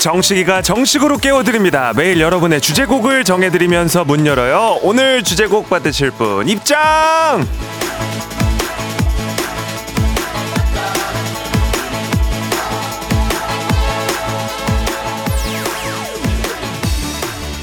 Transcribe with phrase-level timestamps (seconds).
[0.00, 1.92] 정식이가 정식으로 깨워드립니다.
[1.94, 4.78] 매일 여러분의 주제곡을 정해드리면서 문 열어요.
[4.80, 7.46] 오늘 주제곡 받으실 분 입장!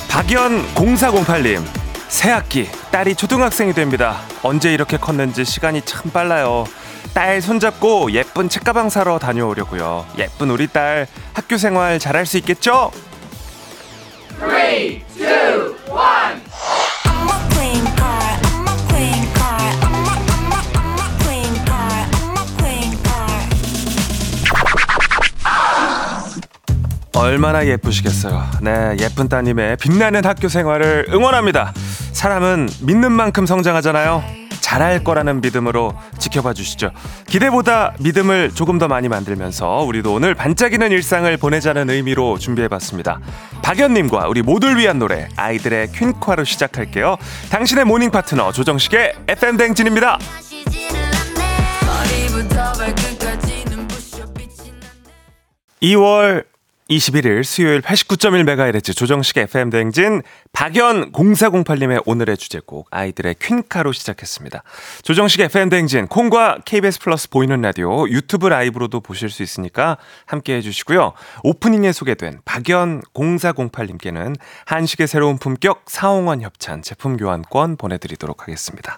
[0.07, 1.63] 박연 0408님
[2.07, 4.21] 새 학기 딸이 초등학생이 됩니다.
[4.43, 6.65] 언제 이렇게 컸는지 시간이 참 빨라요
[7.13, 10.05] 딸 손잡고 예쁜 책가방 사러 다녀오려고요.
[10.17, 12.91] 예쁜 우리 딸 학교 생활 잘할 수 있겠죠?
[14.39, 15.77] 3, 2, 1
[27.17, 28.43] 얼마나 예쁘시겠어요.
[28.61, 31.73] 네, 예쁜 따님의 빛나는 학교 생활을 응원합니다.
[32.13, 34.46] 사람은 믿는 만큼 성장하잖아요.
[34.67, 36.91] 잘할 거라는 믿음으로 지켜봐 주시죠.
[37.25, 43.21] 기대보다 믿음을 조금 더 많이 만들면서 우리도 오늘 반짝이는 일상을 보내자는 의미로 준비해 봤습니다.
[43.63, 47.15] 박연님과 우리 모두를 위한 노래 아이들의 퀸카로 시작할게요.
[47.49, 50.19] 당신의 모닝 파트너 조정식의 FM 대행진입니다.
[55.81, 56.43] 2월
[56.89, 60.21] 21일 수요일 89.1MHz 조정식 FM 대행진
[60.53, 64.63] 박연 0408님의 오늘의 주제곡 아이들의 퀸카로 시작했습니다.
[65.03, 71.13] 조정식 FM 대행진 콩과 KBS 플러스 보이는 라디오 유튜브 라이브로도 보실 수 있으니까 함께 해주시고요.
[71.43, 78.97] 오프닝에 소개된 박연 0408님께는 한식의 새로운 품격 사옹원 협찬 제품 교환권 보내드리도록 하겠습니다.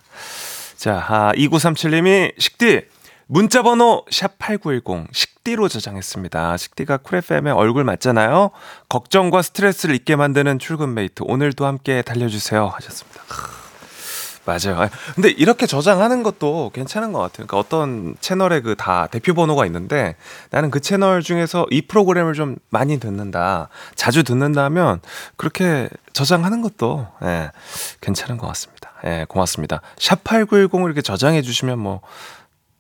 [0.78, 2.84] 자, 아, 2937님이 식디
[3.32, 6.58] 문자번호 샵8910 식디로 저장했습니다.
[6.58, 8.52] 식디가 쿨FM의 얼굴 맞잖아요.
[8.90, 13.22] 걱정과 스트레스를 잊게 만드는 출근 mate 오늘도 함께 달려주세요 하셨습니다.
[14.46, 14.90] 맞아요.
[15.14, 17.46] 근데 이렇게 저장하는 것도 괜찮은 것 같아요.
[17.46, 20.16] 그러니까 어떤 채널에 그 다 대표 번호가 있는데
[20.50, 25.02] 나는 그 채널 중에서 이 프로그램을 좀 많이 듣는다, 자주 듣는다면
[25.36, 27.52] 그렇게 저장하는 것도 예,
[28.02, 28.92] 괜찮은 것 같습니다.
[29.06, 29.82] 예, 고맙습니다.
[30.00, 32.02] 샵 8910을 이렇게 저장해 주시면 뭐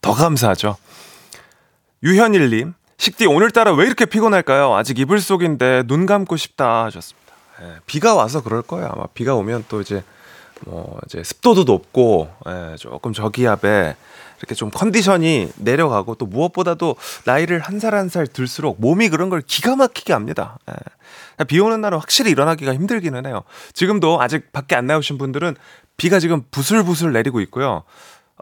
[0.02, 0.78] 더 감사하죠.
[2.04, 4.74] 유현일님, 식디 오늘따라 왜 이렇게 피곤할까요?
[4.76, 7.34] 아직 이불 속인데 눈 감고 싶다 하셨습니다.
[7.62, 8.90] 예, 비가 와서 그럴 거예요.
[8.94, 10.04] 아마 비가 오면 또 이제
[10.62, 13.96] 뭐 이제 습도도 높고 예, 조금 저기압에
[14.38, 16.96] 이렇게 좀 컨디션이 내려가고 또 무엇보다도
[17.26, 20.58] 나이를 한 살 한 살 들수록 몸이 그런 걸 기가 막히게 합니다.
[20.70, 21.44] 예.
[21.46, 23.44] 비 오는 날은 확실히 일어나기가 힘들기는 해요.
[23.74, 25.56] 지금도 아직 밖에 안 나오신 분들은
[25.98, 27.84] 비가 지금 부슬부슬 내리고 있고요.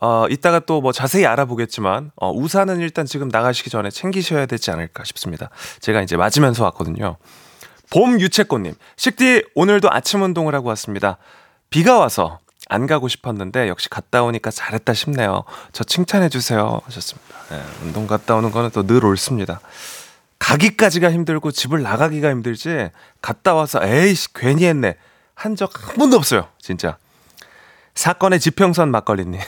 [0.01, 5.03] 어, 이따가 또 뭐 자세히 알아보겠지만, 어, 우산은 일단 지금 나가시기 전에 챙기셔야 되지 않을까
[5.05, 5.49] 싶습니다.
[5.79, 7.17] 제가 이제 맞으면서 왔거든요.
[7.89, 11.17] 봄 유채꽃님, 식디 오늘도 아침 운동을 하고 왔습니다.
[11.69, 15.43] 비가 와서 안 가고 싶었는데 역시 갔다 오니까 잘했다 싶네요.
[15.71, 17.27] 저 칭찬해 주세요 하셨습니다.
[17.49, 19.61] 네, 운동 갔다 오는 거는 또 늘 옳습니다.
[20.39, 22.89] 가기까지가 힘들고 집을 나가기가 힘들지
[23.21, 24.95] 갔다 와서 에이씨 괜히 했네
[25.33, 26.97] 한 적 한 번도 없어요 진짜
[27.95, 29.39] 사건의 지평선 막걸리님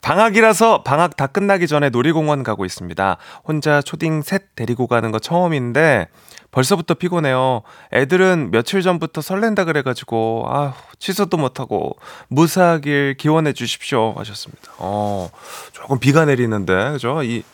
[0.00, 3.16] 방학이라서 방학 다 끝나기 전에 놀이공원 가고 있습니다.
[3.46, 6.08] 혼자 초딩 셋 데리고 가는 거 처음인데
[6.50, 7.62] 벌써부터 피곤해요.
[7.92, 11.96] 애들은 며칠 전부터 설렌다 그래가지고 아 취소도 못하고
[12.28, 14.72] 무사하길 기원해 주십시오 하셨습니다.
[14.78, 15.30] 어
[15.72, 17.22] 조금 비가 내리는데 그죠?
[17.22, 17.44] 이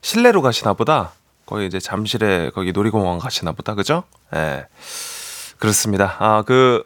[0.00, 1.12] 실내로 가시나 보다.
[1.46, 4.04] 거기 이제 잠실에 거기 놀이공원 가시나 보다 그죠?
[4.34, 4.66] 예 네.
[5.58, 6.16] 그렇습니다.
[6.18, 6.84] 아그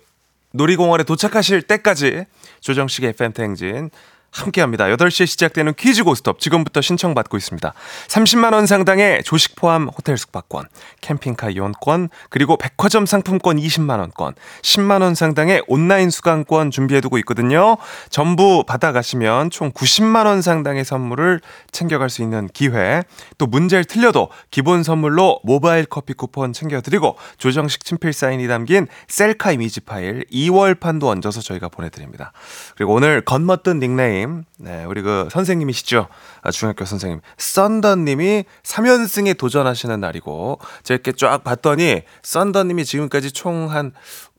[0.53, 2.25] 놀이공원에 도착하실 때까지
[2.61, 3.91] 조정식의 FM 행진
[4.32, 4.87] 함께합니다.
[4.87, 7.72] 8시에 시작되는 퀴즈 고스톱 지금부터 신청받고 있습니다.
[8.09, 10.66] 30만 원 상당의 조식 포함 호텔 숙박권,
[11.03, 17.76] 캠핑카 이용권, 그리고 백화점 상품권 20만 원권, 10만 원 상당의 온라인 수강권 준비해두고 있거든요.
[18.08, 21.40] 전부 받아가시면 총 90만 원 상당의 선물을
[21.70, 23.02] 챙겨갈 수 있는 기회.
[23.37, 29.81] 또 문제를 틀려도 기본 선물로 모바일 커피 쿠폰 챙겨드리고 조정식 친필 사인이 담긴 셀카 이미지
[29.81, 32.32] 파일 2월 판도 얹어서 저희가 보내드립니다.
[32.76, 36.09] 그리고 오늘 건멋든 닉네임 선생님, 네, 우리 그 선생님이시죠.
[36.43, 37.21] 아, 중학교 선생님.
[37.37, 43.93] 썬더님이 3연승에 도전하시는 날이고, 제가 이렇게 쫙 봤더니, 썬더님이 지금까지 총 한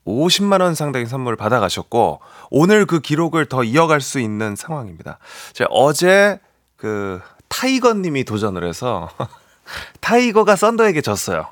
[0.05, 2.19] 50만원 상당의 선물을 받아가셨고,
[2.49, 5.19] 오늘 그 기록을 더 이어갈 수 있는 상황입니다.
[5.53, 6.39] 제가 어제
[6.77, 9.09] 그 타이거님이 도전을 해서,
[10.01, 11.47] 타이거가 썬더에게 졌어요.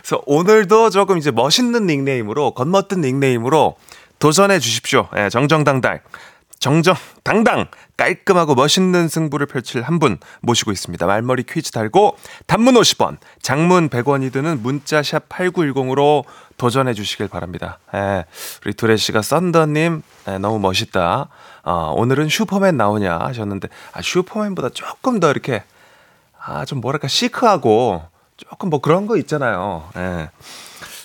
[0.00, 3.76] 그래서 오늘도 조금 이제 멋있는 닉네임으로, 겉멋든 닉네임으로
[4.18, 5.08] 도전해 주십시오.
[5.16, 6.00] 예, 정정당당.
[6.58, 7.66] 정정, 당당,
[7.96, 11.06] 깔끔하고 멋있는 승부를 펼칠 한 분 모시고 있습니다.
[11.06, 12.16] 말머리 퀴즈 달고
[12.46, 16.24] 단문 50원, 장문 100원이 드는 문자샵 8910으로
[16.56, 17.78] 도전해 주시길 바랍니다.
[17.94, 18.24] 예,
[18.64, 21.28] 우리 두레 씨가 썬더님 예, 너무 멋있다.
[21.64, 25.62] 어, 오늘은 슈퍼맨 나오냐 하셨는데 아, 슈퍼맨보다 조금 더 이렇게
[26.46, 28.02] 아, 좀 뭐랄까 시크하고
[28.36, 29.88] 조금 뭐 그런 거 있잖아요.
[29.96, 30.30] 예.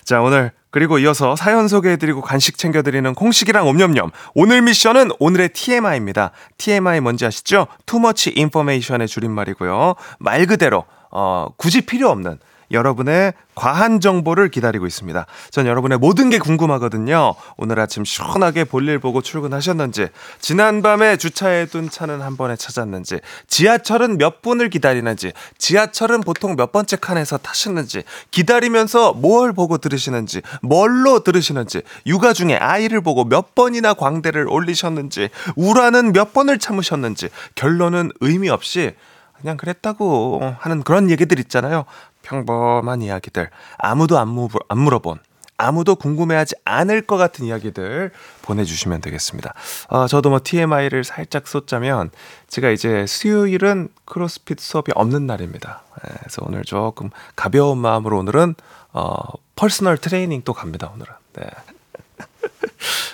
[0.03, 4.11] 자, 오늘 그리고 이어서 사연 소개해드리고 간식 챙겨드리는 콩식이랑 옴념념.
[4.35, 6.31] 오늘 미션은 오늘의 TMI입니다.
[6.57, 7.67] TMI 뭔지 아시죠?
[7.85, 9.95] Too much information의 줄임말이고요.
[10.19, 12.39] 말 그대로, 어, 굳이 필요 없는
[12.71, 15.25] 여러분의 과한 정보를 기다리고 있습니다.
[15.51, 17.35] 전 여러분의 모든 게 궁금하거든요.
[17.57, 20.07] 오늘 아침 시원하게 볼일 보고 출근하셨는지,
[20.39, 27.37] 지난밤에 주차해둔 차는 한 번에 찾았는지, 지하철은 몇 분을 기다리는지, 지하철은 보통 몇 번째 칸에서
[27.37, 35.29] 타시는지, 기다리면서 뭘 보고 들으시는지, 뭘로 들으시는지, 육아 중에 아이를 보고 몇 번이나 광대를 올리셨는지,
[35.55, 38.93] 우라는 몇 번을 참으셨는지, 결론은 의미 없이
[39.41, 41.85] 그냥 그랬다고 하는 그런 얘기들 있잖아요.
[42.29, 43.49] 평범한 이야기들,
[43.79, 45.17] 아무도 안, 무, 안 물어본,
[45.57, 48.11] 아무도 궁금해하지 않을 것 같은 이야기들
[48.43, 49.53] 보내주시면 되겠습니다.
[49.89, 52.11] 어, 저도 뭐 TMI를 살짝 쏟자면,
[52.47, 55.81] 제가 이제 수요일은 크로스핏 수업이 없는 날입니다.
[56.07, 58.55] 예, 그래서 오늘 조금 가벼운 마음으로 오늘은,
[58.93, 59.17] 어,
[59.55, 61.13] personal training 또 갑니다, 오늘은.
[61.33, 61.43] 네.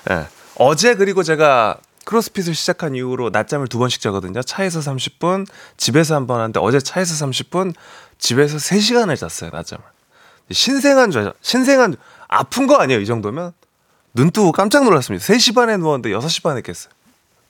[0.09, 0.25] 네.
[0.59, 4.41] 어제 그리고 제가 크로스핏을 시작한 이후로 낮잠을 두 번씩 자거든요.
[4.43, 7.73] 차에서 30분, 집에서 한 번 하는데 어제 차에서 30분,
[8.25, 9.83] 집에서 3시간을 잤어요, 낮잠을.
[10.51, 11.95] 신생아인 줄, 신생아,
[12.27, 13.53] 아픈 거 아니에요, 이 정도면?
[14.15, 15.23] 눈 뜨고 깜짝 놀랐습니다.
[15.23, 16.89] 3시 반에 누웠는데 6시 반에 깼어요.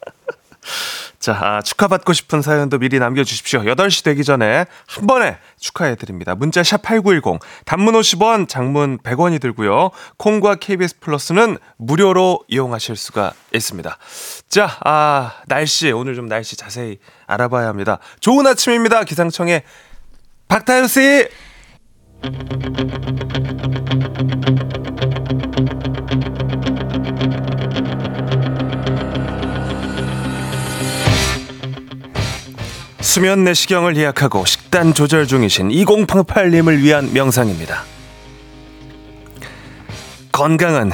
[1.20, 3.62] 자, 아, 축하받고 싶은 사연도 미리 남겨주십시오.
[3.62, 6.36] 8시 되기 전에 한 번에 축하해드립니다.
[6.36, 9.92] 문자 샵8910, 단문 50원, 장문 100원이 들고요.
[10.18, 13.98] 콩과 KBS 플러스는 무료로 이용하실 수가 있습니다.
[14.50, 18.00] 자, 아, 날씨, 오늘 좀 날씨 자세히 알아봐야 합니다.
[18.20, 19.06] 좋은 아침입니다.
[19.06, 19.64] 기상청의
[20.48, 21.28] 박타유 씨.
[33.02, 37.84] 수면 내시경을 예약하고 식단 조절 중이신 2088님을 위한 명상입니다.
[40.32, 40.92] 건강은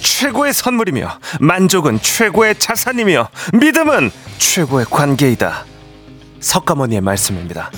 [0.00, 5.66] 최고의 선물이며 만족은 최고의 자산이며 믿음은 최고의 관계이다.
[6.40, 7.70] 석가모니의 말씀입니다.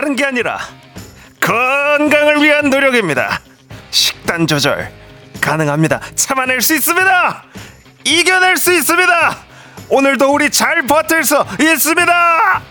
[0.00, 0.58] 다른 게 아니라
[1.42, 3.38] 건강을 위한 노력입니다.
[3.90, 4.90] 식단 조절
[5.42, 6.00] 가능합니다.
[6.14, 7.44] 참아낼 수 있습니다.
[8.04, 9.36] 이겨낼 수 있습니다.
[9.90, 12.62] 오늘도 우리 잘 버틸 수 있습니다.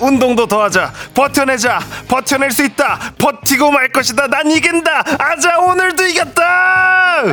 [0.00, 0.92] 운동도 더 하자.
[1.14, 1.78] 버텨내자.
[2.08, 2.98] 버텨낼 수 있다.
[3.16, 4.26] 버티고 말 것이다.
[4.26, 5.04] 난 이긴다.
[5.20, 7.26] 아자, 오늘도 이겼다!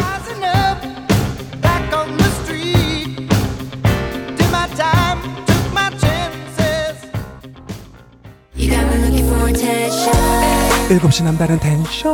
[10.89, 12.13] 일곱 시 남다른 텐션.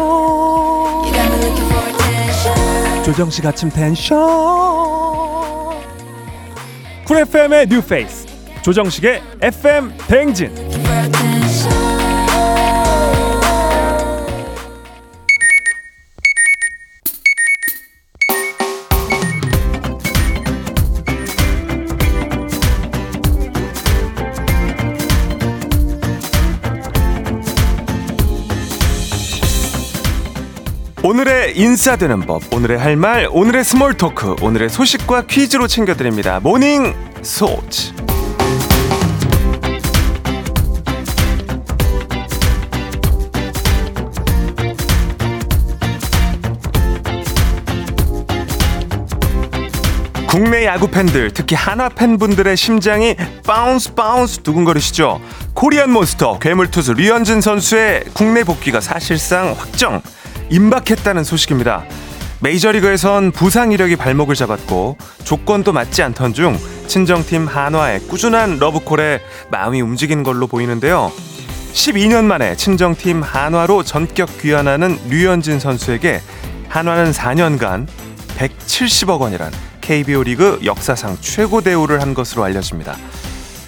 [3.04, 4.18] 조정식 아침 텐션.
[7.06, 8.26] 쿨 FM의 뉴 페이스.
[8.62, 10.52] 조정식의 FM 대행진.
[31.06, 36.40] 오늘의 인싸되는 법, 오늘의 할 말, 오늘의 small talk, 오늘의 소식과 퀴즈로 챙겨드립니다.
[36.40, 37.92] morning 소츠.
[50.26, 55.20] 국내 야구 팬들, 특히 한화 팬분들의 심장이 bounce bounce 두근거리시죠?
[55.54, 60.02] Korean monster 괴물 투수 류현진 선수의 국내 복귀가 사실상 확정.
[60.50, 61.86] 임박했다는 소식입니다.
[62.42, 66.58] 메이저리그에선 부상 이력이 발목을 잡았고 조건도 맞지 않던 중
[66.88, 71.12] 친정팀 한화의 꾸준한 러브콜에 마음이 움직이는 걸로 보이는데요.
[71.74, 76.22] 12년 만에 친정팀 한화로 전격 귀환하는 류현진 선수에게
[76.70, 77.88] 한화는 4년간
[78.38, 82.96] 170억 원이란 KBO 리그 역사상 최고 대우를 한 것으로 알려집니다.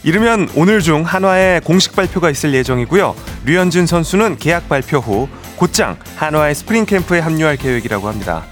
[0.04, 3.16] 이르면 오늘 중 한화의 공식 발표가 있을 예정이고요.
[3.46, 8.44] 류현진 선수는 계약 발표 후 곧장 한화의 스프링 캠프에 합류할 계획이라고 합니다.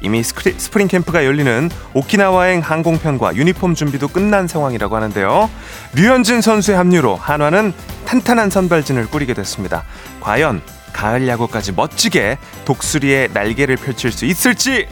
[0.00, 5.50] 이미 스크리, 스프링 캠프가 열리는 오키나와행 항공편과 유니폼 준비도 끝난 상황이라고 하는데요.
[5.94, 7.72] 류현진 선수의 합류로 한화는
[8.04, 9.84] 탄탄한 선발진을 꾸리게 됐습니다.
[10.20, 14.86] 과연 가을 야구까지 멋지게 독수리의 날개를 펼칠 수 있을지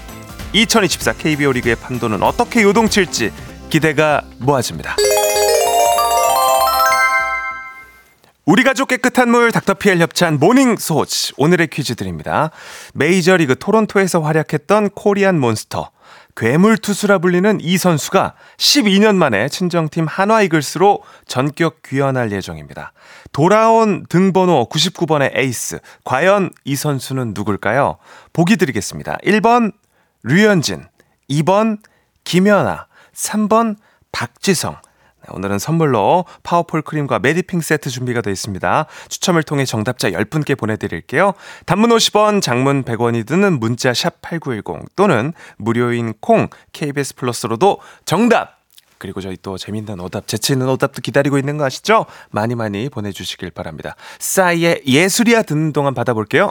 [0.52, 3.32] 2024 KBO 리그의 판도는 어떻게 요동칠지
[3.70, 4.96] 기대가 모아집니다.
[8.46, 12.50] 우리 가족 깨끗한 물 닥터피엘 협찬 morning shorts 오늘의 퀴즈 드립니다.
[12.92, 15.90] 메이저리그 토론토에서 활약했던 Korean monster
[16.36, 22.92] 괴물 투수라 불리는 이 선수가 12년 만에 친정팀 한화 이글스로 전격 귀환할 예정입니다.
[23.32, 25.78] 돌아온 등번호 99번의 에이스.
[26.04, 27.96] 과연 이 선수는 누굴까요?
[28.34, 29.16] 보기 드리겠습니다.
[29.24, 29.72] 1번
[30.22, 30.84] 류현진,
[31.30, 31.78] 2번
[32.24, 33.76] 김연아, 3번
[34.12, 34.76] 박지성.
[35.24, 38.86] 네, 오늘은 선물로 파워풀 크림과 메디핑 세트 준비가 되어 있습니다.
[39.08, 41.32] 추첨을 통해 정답자 10분께 보내드릴게요.
[41.66, 48.58] 단문 50원, 장문 100원이 드는 문자 샵8910 또는 무료인 콩 KBS 플러스로도 정답
[48.98, 52.06] 그리고 저희 또 재밌는 오답, 재치 있는 오답도 기다리고 있는 거 아시죠?
[52.30, 53.96] 많이 많이 보내주시길 바랍니다.
[54.18, 56.50] 싸이의 예술이야 듣는 동안 받아볼게요.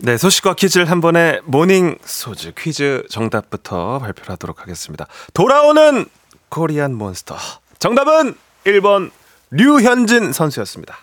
[0.00, 5.06] 네, 소식과 퀴즈를 한 번에 morning shorts 퀴즈 정답부터 발표를 하도록 하겠습니다.
[5.34, 6.06] 돌아오는
[6.50, 7.36] Korean monster.
[7.78, 9.10] 정답은 1번
[9.50, 10.96] 류현진 선수였습니다.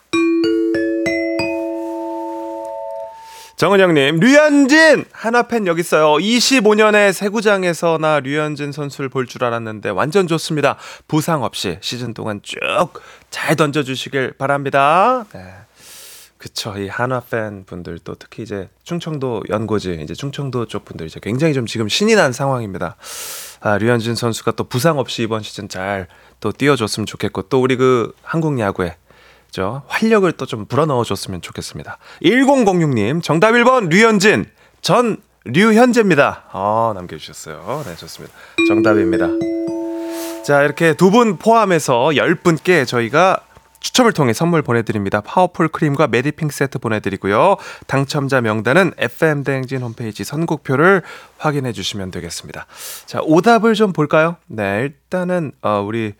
[3.57, 5.05] 정은영님, 류현진!
[5.13, 6.15] 한화팬 여기 있어요.
[6.15, 10.75] 25년에 새 구장에서나 류현진 선수를 볼 줄 알았는데 완전 좋습니다.
[11.07, 12.57] 부상 없이 시즌 동안 쭉
[13.29, 15.25] 잘 던져주시길 바랍니다.
[15.33, 15.53] 네.
[16.37, 16.77] 그쵸.
[16.77, 21.65] 이 한화 팬 분들도 특히 이제 충청도 연고지, 이제 충청도 쪽 분들 이제 굉장히 좀
[21.65, 22.97] 지금 신이 난 상황입니다.
[23.61, 26.07] 아, 류현진 선수가 또 부상 없이 이번 시즌 잘
[26.41, 28.97] 또 뛰어줬으면 좋겠고 또 우리 그 한국 야구에
[29.51, 31.97] 저 활력을 또 좀 불어넣어 줬으면 좋겠습니다.
[32.21, 34.45] 1006님, 정답 1번 류현진,
[34.81, 36.43] 전 류현재입니다.
[36.51, 37.83] 어, 남겨 주셨어요.
[37.87, 38.35] 네, 좋습니다.
[38.67, 39.27] 정답입니다.
[40.43, 43.39] 자, 이렇게 두 분 포함해서 10분께 저희가
[43.85, 45.21] 추첨을 통해 선물 보내드립니다.
[45.21, 47.57] 파워풀 크림과 메디핑 세트 보내드리고요.
[47.85, 51.03] 당첨자 명단은 FM대행진 홈페이지 선곡표를
[51.37, 52.65] 확인해 주시면 되겠습니다.
[53.05, 54.37] 자, 오답을 좀 볼까요?
[54.47, 56.13] 네, 일단은, 어, 우리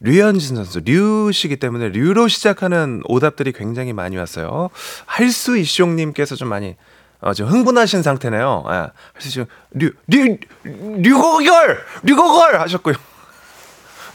[0.00, 4.68] 류현진 선수, 류씨기 때문에 류로 시작하는 오답들이 굉장히 많이 왔어요.
[5.06, 6.76] 할수 이숑님께서 좀 많이
[7.20, 8.64] 어, 지금 흥분하신 상태네요.
[8.68, 8.74] 예.
[9.14, 11.84] 할수 이숑, 류, 류, 류고결!
[12.02, 12.60] 류고걸!
[12.60, 12.94] 하셨고요.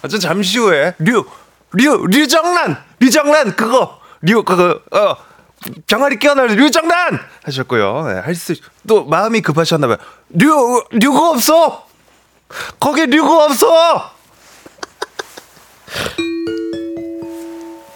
[0.04, 1.26] 아, 저 잠시 후에, 류,
[1.74, 2.78] 류, 류정란!
[3.00, 3.56] 류정란!
[3.56, 4.00] 그거!
[4.22, 5.16] 류, 그거, 어,
[5.88, 7.20] 병아리 끼어날 류정란!
[7.44, 8.08] 하셨고요.
[8.08, 8.56] 네, 할수,
[8.88, 9.98] 또 마음이 급하셨나봐요.
[10.30, 11.88] 류, 류가 없어!
[12.80, 14.12] 거기 류가 없어!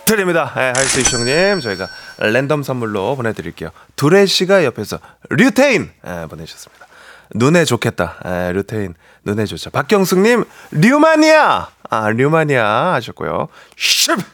[0.05, 0.53] 드립니다.
[0.55, 1.87] 네, 할수 이형님 저희가
[2.19, 3.71] 랜덤 선물로 보내드릴게요.
[3.97, 6.87] 두레 씨가 옆에서 류테인 네, 보내주셨습니다.
[7.35, 8.15] 눈에 좋겠다.
[8.25, 9.69] 에, 류테인 눈에 좋죠.
[9.69, 13.47] 박경숙님 류마니아 아 류마니아 하셨고요.
[13.75, 14.19] 슉.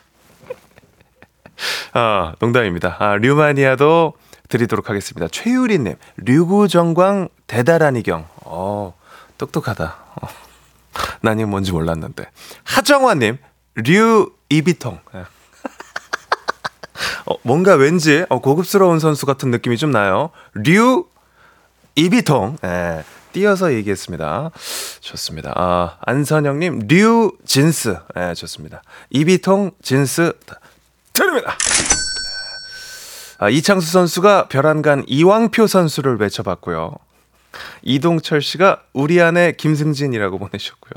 [1.93, 2.97] 아 농담입니다.
[2.99, 4.13] 아 류마니아도
[4.49, 5.27] 드리도록 하겠습니다.
[5.27, 8.27] 최유리님 류구정광 대단한 이경.
[8.45, 8.95] 어
[9.37, 9.95] 똑똑하다.
[10.21, 10.27] 어.
[11.21, 12.29] 난 이거 뭔지 몰랐는데.
[12.63, 13.37] 하정화님
[13.75, 14.99] 류 이비통.
[15.15, 15.19] 예.
[17.25, 20.29] 어, 뭔가 왠지 어, 고급스러운 선수 같은 느낌이 좀 나요.
[20.53, 21.07] 류
[21.95, 22.57] 이비통.
[22.63, 23.03] 예.
[23.33, 24.51] 띄어서 얘기했습니다.
[25.01, 25.51] 좋습니다.
[25.55, 27.97] 아, 안선영님, 류 진스.
[28.17, 28.81] 예, 좋습니다.
[29.09, 30.33] 이비통 진스
[31.11, 31.57] 드립니다.
[33.39, 36.95] 아, 이창수 선수가 별안간 이왕표 선수를 외쳐봤고요.
[37.81, 40.93] 이동철 씨가 우리 안에 김승진이라고 보내셨고요.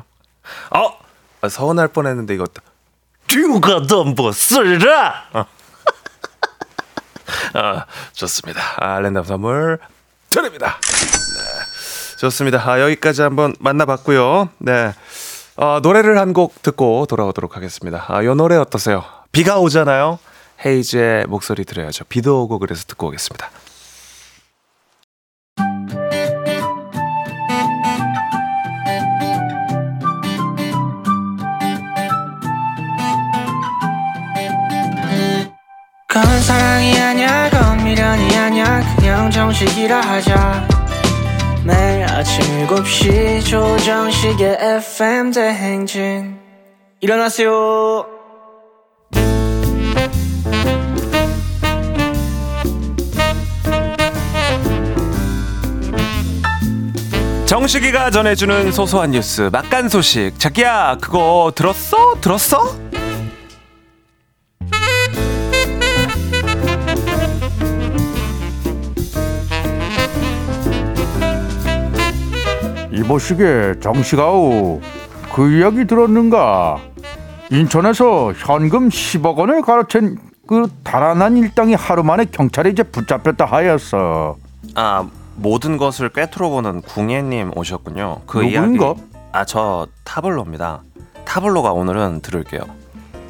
[0.70, 0.98] 어,
[1.40, 2.62] 아, 서운할 뻔했는데 이것도
[3.26, 5.28] 듀가 덤보 쓰라.
[5.32, 5.46] 어.
[7.54, 8.60] 아, 좋습니다.
[8.76, 9.78] 아, 랜덤 선물
[10.30, 10.78] 드립니다.
[10.82, 11.45] 네.
[12.16, 12.58] 좋습니다.
[12.70, 14.48] 아, 여기까지 한번 만나봤고요.
[14.58, 14.92] 네.
[15.56, 18.04] 어, 노래를 한 곡 듣고 돌아오도록 하겠습니다.
[18.08, 19.02] 아, 이 노래 어떠세요?
[19.32, 20.18] 비가 오잖아요.
[20.64, 22.04] 헤이즈의 목소리 들어야죠.
[22.04, 23.50] 비도 오고 그래서 듣고 오겠습니다.
[36.08, 40.66] 그건 사랑이 아니야 그건 미련이 아니야 그냥 정식이라 하자
[41.66, 46.38] 매일 아침 7시 조정식의 FM 대행진
[47.00, 48.06] 일어나세요
[57.46, 62.20] 정식이가 전해주는 소소한 뉴스 막간 소식 자기야 그거 들었어?
[62.20, 62.85] 들었어?
[72.96, 74.80] 이보시게 정식아우
[75.34, 76.78] 그 이야기 들었는가?
[77.50, 84.36] 인천에서 현금 10억 원을 가로챈 그 달아난 일당이 하루 만에 경찰에 이제 붙잡혔다 하였어.
[84.74, 88.86] 아 모든 것을 꿰뚫어보는 궁예님 오셨군요 그 누구인가?
[88.86, 89.00] 이야기
[89.32, 90.82] 아저 타블로입니다
[91.26, 92.62] 타블로가 오늘은 들을게요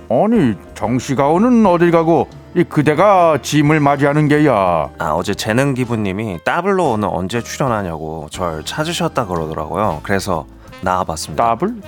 [0.09, 4.89] 아니 정식아우는 어딜 가고 이 그대가 짐을 맞이하는 게야.
[4.99, 10.01] 아 어제 재능 기부님이 따블로 오늘 언제 출연하냐고 절 찾으셨다 그러더라고요.
[10.03, 10.47] 그래서
[10.81, 11.45] 나와봤습니다.
[11.45, 11.83] 따블?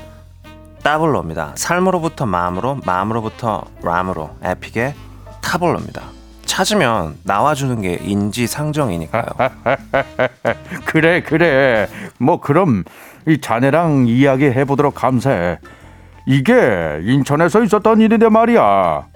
[0.82, 1.52] 따블로입니다.
[1.54, 4.92] 삶으로부터 마음으로 마음으로부터 람으로 에픽의
[5.40, 6.02] 타블로입니다.
[6.44, 9.24] 찾으면 나와주는 게 인지상정이니까요.
[10.84, 11.88] 그래 그래.
[12.18, 12.84] 뭐 그럼
[13.26, 15.60] 이 자네랑 이야기해 보도록 감사해
[16.26, 19.06] 이게 인천에서 있었던 일인데 말이야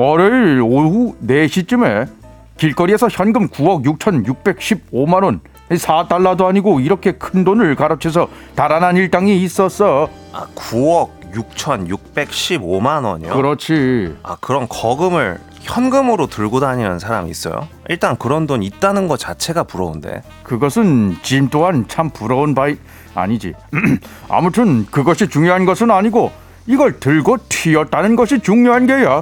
[0.00, 2.08] 월요일 오후 4시쯤에
[2.56, 10.46] 길거리에서 현금 9억 6,615만 원 4달러도 아니고 이렇게 큰 돈을 가로채서 달아난 일당이 있었어 아
[10.54, 13.34] 9억 6,615만 원이요?
[13.34, 17.68] 그렇지 아 그런 거금을 현금으로 들고 다니는 사람이 있어요?
[17.90, 22.78] 일단 그런 돈 있다는 것 자체가 부러운데 그것은 짐 또한 참 부러운 바이
[23.14, 23.52] 아니지.
[24.30, 26.32] 아무튼 그것이 중요한 것은 아니고
[26.66, 29.20] 이걸 들고 튀었다는 것이 중요한 게야.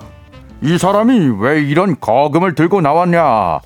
[0.61, 3.61] 이 사람이 왜 이런 거금을 들고 나왔냐?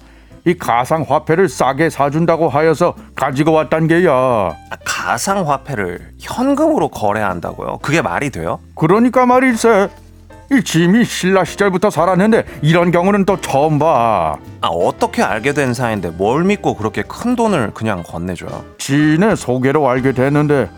[0.44, 4.10] 이 가상 화폐를 싸게 사준다고 하여서 가지고 왔단 게야.
[4.12, 7.78] 아, 가상 화폐를 현금으로 거래한다고요?
[7.80, 8.58] 그게 말이 돼요?
[8.74, 9.88] 그러니까 말일세.
[10.50, 14.36] 이 짐이 신라 시절부터 살았는데 이런 경우는 또 처음 봐.
[14.60, 18.62] 아 어떻게 알게 된 사이인데 뭘 믿고 그렇게 큰 돈을 그냥 건네줘요?
[18.76, 20.68] 지인의 소개로 알게 됐는데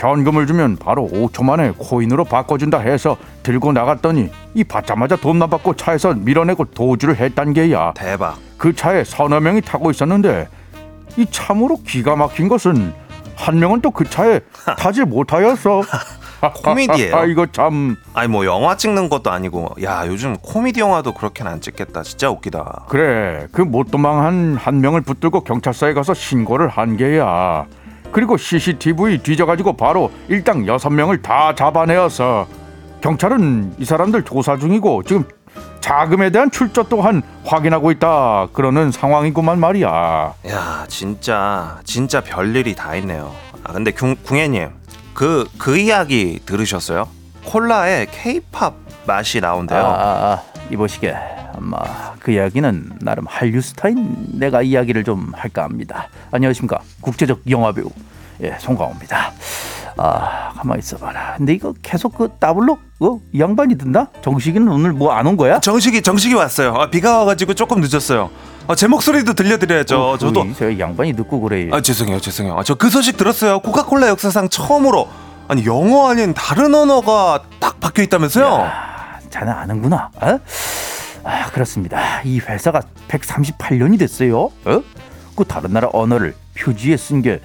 [0.00, 6.14] 현금을 주면 바로 5초 만에 코인으로 바꿔준다 해서 들고 나갔더니 이 받자마자 돈만 받고 차에서
[6.14, 7.92] 밀어내고 도주를 했단 게야.
[7.94, 10.48] 대박 그 차에 서너 명이 타고 있었는데
[11.18, 12.94] 이 참으로 기가 막힌 것은
[13.36, 14.40] 한 명은 또 그 차에
[14.78, 15.82] 타지 못하였어.
[16.64, 17.14] 코미디예요.
[17.16, 21.60] 아 이거 참 아니 뭐 영화 찍는 것도 아니고 야 요즘 코미디 영화도 그렇게는 안
[21.60, 27.66] 찍겠다 진짜 웃기다 그래 그 못 도망한 한 명을 붙들고 경찰서에 가서 신고를 한 게야.
[28.12, 32.46] 그리고 CCTV 뒤져가지고 바로 일당 여섯 명을 다 잡아내었어.
[33.00, 35.24] 경찰은 이 사람들 조사 중이고 지금
[35.80, 40.34] 자금에 대한 출처 또한 확인하고 있다 그러는 상황이구만 말이야.
[40.48, 43.32] 야 진짜 진짜 별일이 다 있네요
[43.64, 44.70] 아 근데 궁, 궁예님
[45.14, 47.08] 그, 그 이야기 들으셨어요?
[47.44, 48.74] 콜라에 케이팝
[49.06, 51.14] 맛이 나온대요 아, 아, 아, 이보시게
[51.56, 51.78] 아마
[52.20, 56.08] 그 이야기는 나름 한류 스타인 내가 이야기를 좀 할까 합니다.
[56.30, 57.90] 안녕하십니까 국제적 영화배우
[58.42, 59.32] 예 송강호입니다.
[59.96, 61.34] 아 가만 히 있어봐라.
[61.36, 64.06] 근데 이거 계속 그 더블로 어이 양반이 든다?
[64.22, 65.58] 정식이는 오늘 뭐 안 온 거야?
[65.60, 68.30] 정식이 정식이 왔어요 아, 비가 와가지고 조금 늦었어요
[68.68, 71.68] 아, 제 목소리도 들려드려야죠 어, 저도 저 양반이 늦고 그래.
[71.72, 75.08] 아 죄송해요 죄송해요 아, 저그 소식 들었어요 코카콜라 역사상 처음으로
[75.48, 80.10] 아니 영어 아닌 다른 언어가 딱 바뀌어 있다면서요 아, 자네 아는구나.
[80.20, 80.38] 어?
[81.24, 82.22] 아 그렇습니다.
[82.22, 84.50] 이 회사가 138년이 됐어요.
[84.64, 84.82] 어?
[85.36, 87.40] 그 다른 나라 언어를 표지에 쓴 게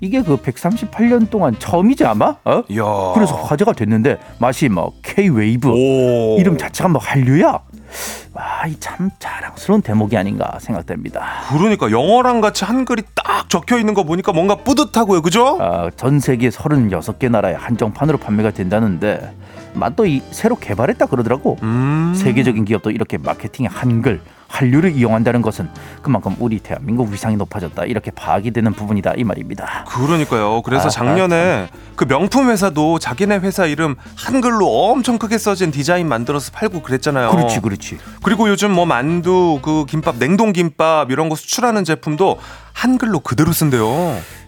[0.00, 2.36] 이게 그 138년 동안 처음이지 아마?
[2.44, 2.62] 어?
[2.68, 7.60] 이야 그래서 화제가 됐는데 맛이 뭐 K Wave 오 이름 자체가 뭐 한류야.
[8.34, 11.24] 와, 이 참 자랑스러운 대목이 아닌가 생각됩니다.
[11.50, 15.56] 그러니까 영어랑 같이 한글이 딱 적혀 있는 거 보니까 뭔가 뿌듯하고요 그죠?
[15.60, 19.32] 아, 전 세계 36개 나라의 한정판으로 판매가 된다는데
[19.74, 21.56] 맛도 이 새로 개발했다 그러더라고.
[21.62, 25.68] 음 세계적인 기업도 이렇게 마케팅에 한글, 한류를 이용한다는 것은
[26.02, 29.84] 그만큼 우리 대한민국 위상이 높아졌다 이렇게 파악이 되는 부분이다 이 말입니다.
[29.88, 30.62] 그러니까요.
[30.62, 36.50] 그래서 아, 작년에 그 명품 회사도 자기네 회사 이름 한글로 엄청 크게 써진 디자인 만들어서
[36.52, 37.30] 팔고 그랬잖아요.
[37.30, 37.98] 그렇지 그렇지.
[38.22, 42.38] 그리고 요즘 뭐 만두, 그 김밥, 냉동 김밥 이런 거 수출하는 제품도
[42.72, 43.84] 한글로 그대로 쓴대요.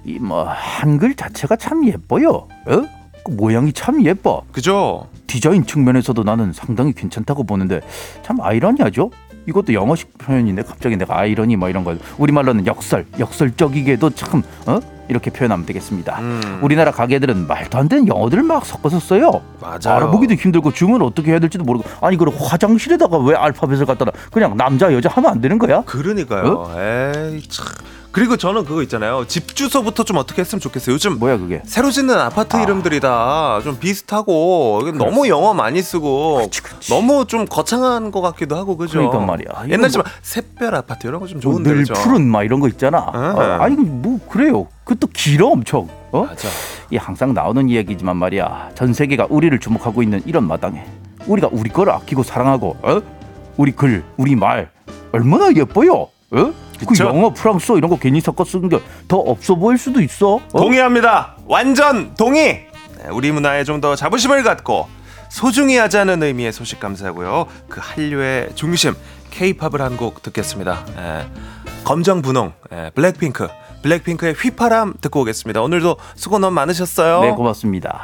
[0.05, 2.49] 이 뭐 한글 자체가 참 예뻐요.
[2.67, 3.00] 어?
[3.25, 4.43] 그 모양이 참 예뻐.
[4.53, 5.07] 그죠?
[5.27, 7.81] 디자인 측면에서도 나는 상당히 괜찮다고 보는데
[8.23, 9.11] 참 아이러니하죠.
[9.47, 14.81] 이것도 영어식 표현인데 갑자기 내가 아이러니 뭐 이런 거 우리말로는 역설, 역설적이게도 참 어?
[15.09, 16.21] 이렇게 표현하면 되겠습니다.
[16.21, 16.61] 음.
[16.63, 19.43] 우리나라 가게들은 말도 안 되는 영어들을 막 섞어서 써요.
[19.61, 19.97] 맞아요.
[19.97, 24.93] 알아보기도 힘들고 주문 어떻게 해야 될지도 모르고 아니 그럼 화장실에다가 왜 알파벳을 갖다가 그냥 남자
[24.93, 25.83] 여자 하면 안 되는 거야?
[25.83, 26.71] 그러니까요.
[26.77, 27.67] 에이 참.
[28.13, 29.25] 그리고 저는 그거 있잖아요.
[29.29, 30.95] 집 주소부터 좀 어떻게 했으면 좋겠어요.
[30.95, 31.63] 요즘 뭐야 그게?
[31.65, 32.63] 새로 짓는 아파트 아.
[32.63, 36.93] 이름들이 다 좀 비슷하고 이게 너무 영어 많이 쓰고 그렇지, 그렇지.
[36.93, 38.99] 너무 좀 거창한 것 같기도 하고 그죠?
[38.99, 39.69] 그러니까 말이야.
[39.69, 41.95] 옛날처럼 뭐- 샛별 아파트 이런 거좀뭐 좋은데 늘 그죠?
[41.95, 42.99] 푸른 막 이런 거 있잖아.
[43.13, 43.35] 아.
[43.37, 44.67] 어, 아니 뭐 그래요.
[44.85, 45.89] 그것도 길어 엄청.
[46.13, 46.25] 어?
[46.25, 46.49] 맞아.
[46.91, 48.71] 이 항상 나오는 이야기지만 말이야.
[48.75, 50.85] 전 세계가 우리를 주목하고 있는 이런 마당에
[51.27, 53.01] 우리가 우리 거를 아끼고 사랑하고 어?
[53.57, 54.71] 우리 글, 우리 말
[55.13, 56.09] 얼마나 예뻐요.
[56.33, 56.53] 어?
[56.81, 57.05] 그 그쵸?
[57.07, 60.35] 영어, 프랑스어 이런 거 괜히 섞어 쓰는 게 더 없어 보일 수도 있어.
[60.37, 60.41] 어?
[60.53, 61.37] 동의합니다.
[61.47, 62.67] 완전 동의.
[62.99, 64.89] 네, 우리 문화에 좀 더 자부심을 갖고
[65.31, 67.47] 소중히 하자는 의미의 소식 감사하고요.
[67.69, 68.95] 그 한류의 중심
[69.31, 70.85] K-팝을 한 곡 듣겠습니다.
[70.99, 71.27] 예,
[71.85, 73.49] 검정 분홍 예, 블랙핑크
[73.83, 75.63] 블랙핑크의 휘파람 듣고 오겠습니다.
[75.63, 77.21] 오늘도 수고 너무 많으셨어요.
[77.23, 78.01] 네, 고맙습니다.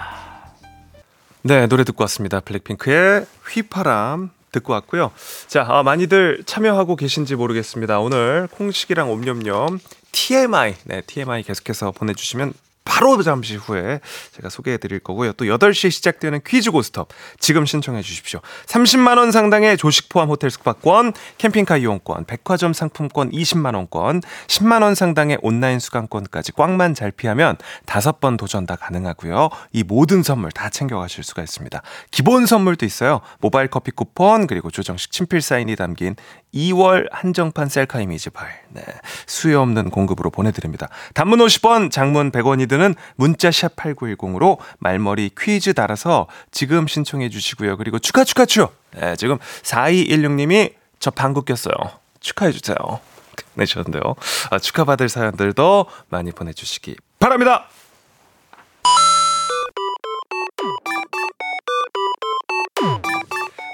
[1.43, 2.41] 네, 노래 듣고 왔습니다.
[2.41, 5.11] 블랙핑크의 휘파람 듣고 왔고요.
[5.47, 8.01] 자, 아, 많이들 참여하고 계신지 모르겠습니다.
[8.01, 9.79] 오늘 콩식이랑 옴념념
[10.12, 12.55] TMI, 네, TMI 계속해서 보내주시면
[12.87, 14.01] 바로 잠시 후에
[14.33, 15.33] 제가 소개해 드릴 거고요.
[15.33, 18.40] 또 8시에 시작되는 퀴즈 고스톱 지금 신청해 주십시오.
[18.66, 24.94] 30만 원 상당의 조식 포함 호텔 숙박권, 캠핑카 이용권, 백화점 상품권 20만 원권, 10만 원
[24.94, 29.51] 상당의 온라인 수강권까지 꽝만 잘 피하면 다섯 번 도전 다 가능하고요.
[29.72, 31.83] 이 모든 선물 다 챙겨 가실 수가 있습니다.
[32.11, 33.20] 기본 선물도 있어요.
[33.40, 36.14] 모바일 커피 쿠폰 그리고 조정식 친필 사인이 담긴
[36.55, 38.53] 2월 한정판 셀카 이미지 파일.
[38.71, 38.83] 네.
[39.27, 40.89] 수요 없는 공급으로 보내드립니다.
[41.15, 47.77] 단문 50원, 장문 100원이 드는 문자 샵 8910으로 말머리 퀴즈 달아서 지금 신청해 주시고요.
[47.77, 48.75] 그리고 축하 축하 축!
[48.95, 51.75] 네, 지금 4216님이 저 방구 꼈어요.
[52.21, 52.77] 축하해 주세요.
[53.55, 54.03] 내셨는데요.
[54.51, 57.69] 아, 축하받을 사연들도 많이 보내주시기 바랍니다.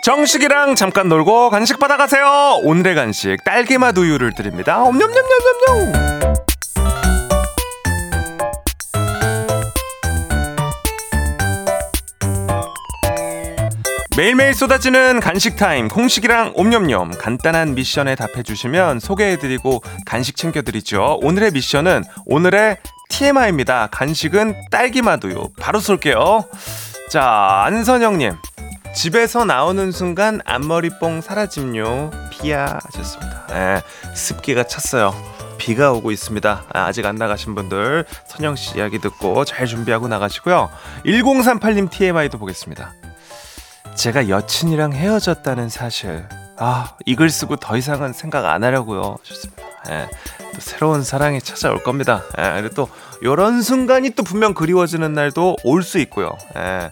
[0.03, 2.59] 정식이랑 잠깐 놀고 간식 받아가세요.
[2.65, 4.83] 오늘의 간식 딸기맛 우유를 드립니다.
[4.83, 6.33] 엄냠냠냠냠냠.
[14.17, 21.21] 매일매일 쏟아지는 간식 타임 콩식이랑 옴념념 간단한 미션에 답해주시면 소개해드리고 간식 챙겨드리죠.
[21.23, 23.87] 오늘의 미션은 오늘의 TMI입니다.
[23.93, 26.45] 간식은 딸기맛 우유 바로 쏠게요.
[27.09, 28.33] 자 안선영님
[28.95, 32.11] 집에서 나오는 순간 앞머리뽕 사라짐요.
[32.31, 33.47] 비야 하셨습니다.
[33.49, 33.83] 네,
[34.15, 35.15] 습기가 찼어요.
[35.59, 36.65] 비가 오고 있습니다.
[36.73, 40.71] 아, 아직 안 나가신 분들 선영 씨 이야기 듣고 잘 준비하고 나가시고요.
[41.07, 42.93] 1038님 TMI도 보겠습니다.
[43.95, 46.27] 제가 여친이랑 헤어졌다는 사실.
[46.59, 49.17] 아, 이 글 쓰고 더 이상은 생각 안 하려고요.
[49.23, 49.63] 좋습니다.
[49.91, 50.09] 예,
[50.55, 52.23] 또 새로운 사랑이 찾아올 겁니다.
[52.38, 52.88] 예, 그리고 또
[53.21, 56.37] 이런 순간이 또 분명 그리워지는 날도 올 수 있고요.
[56.57, 56.91] 예.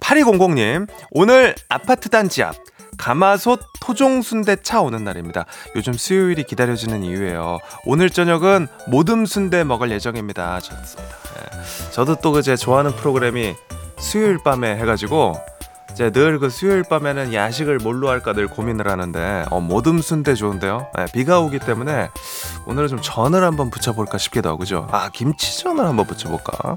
[0.00, 2.54] 8200님, 오늘 아파트 단지 앞
[2.96, 5.46] 가마솥 토종 순대차 오는 날입니다.
[5.74, 7.58] 요즘 수요일이 기다려지는 이유예요.
[7.86, 10.60] 오늘 저녁은 모듬 순대 먹을 예정입니다.
[10.60, 11.16] 좋습니다.
[11.38, 11.90] 예.
[11.92, 13.54] 저도 또 그제 좋아하는 프로그램이
[13.98, 15.38] 수요일 밤에 해가지고
[15.92, 20.88] 이제 늘 그 수요일 밤에는 야식을 뭘로 할까 늘 고민을 하는데 어, 모듬 순대 좋은데요.
[20.98, 22.08] 예, 비가 오기 때문에
[22.66, 24.88] 오늘은 좀 전을 한번 부쳐볼까 싶기도 하고 그죠.
[24.90, 26.76] 아 김치전을 한번 부쳐볼까.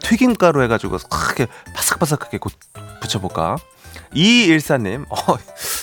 [0.00, 2.52] 튀김가루 해가지고 크게 바삭바삭하게 곧
[3.00, 3.56] 부쳐볼까.
[4.14, 5.16] 이일사님, 어,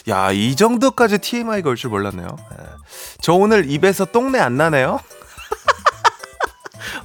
[0.10, 2.28] 야, 이 정도까지 TMI가 올줄 몰랐네요.
[2.60, 2.66] 예.
[3.22, 5.00] 저 오늘 입에서 똥내 안 나네요?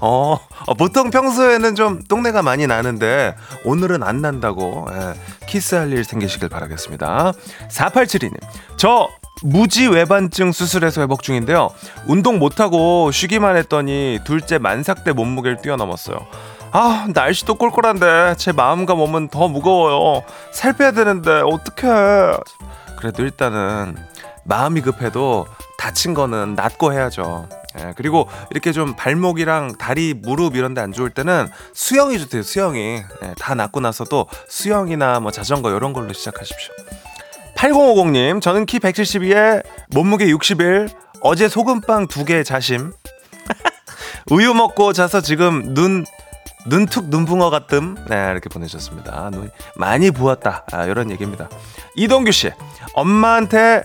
[0.00, 5.14] 어, 어, 보통 평소에는 좀 똥내가 많이 나는데 오늘은 안 난다고 예,
[5.46, 7.32] 키스할 일 생기시길 바라겠습니다.
[7.68, 8.36] 4872님,
[8.76, 9.08] 저
[9.42, 11.70] 무지 외반증 수술해서 회복 중인데요.
[12.06, 16.18] 운동 못하고 쉬기만 했더니 둘째 만삭대 몸무게를 뛰어넘었어요.
[16.72, 20.22] 아 날씨도 꼴꼴한데 제 마음과 몸은 더 무거워요.
[20.52, 22.36] 살 빼야 되는데 어떡해.
[22.96, 23.96] 그래도 일단은
[24.44, 25.46] 마음이 급해도
[25.80, 27.48] 다친 거는 낫고 해야죠.
[27.78, 33.02] 예, 그리고 이렇게 좀 발목이랑 다리, 무릎 이런 데 안 좋을 때는 수영이 좋대요, 수영이.
[33.22, 36.74] 예, 다 낫고 나서도 수영이나 뭐 자전거 이런 걸로 시작하십시오.
[37.56, 40.90] 8050님, 저는 키 172에 몸무게 61,
[41.22, 42.92] 어제 소금빵 두 개 자심.
[44.30, 46.04] 우유 먹고 자서 지금 눈,
[46.66, 47.96] 눈툭 눈붕어 같음.
[48.08, 49.30] 네, 이렇게 보내주셨습니다.
[49.30, 50.66] 눈 많이 부었다.
[50.72, 51.48] 아, 이런 얘기입니다.
[51.96, 52.50] 이동규 씨,
[52.92, 53.84] 엄마한테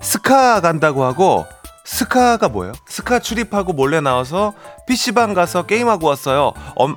[0.00, 1.46] 스카 간다고 하고,
[1.84, 2.72] 스카가 뭐예요?
[2.86, 4.54] 스카 출입하고 몰래 나와서
[4.86, 6.52] PC방 가서 게임하고 왔어요.
[6.76, 6.96] 엄,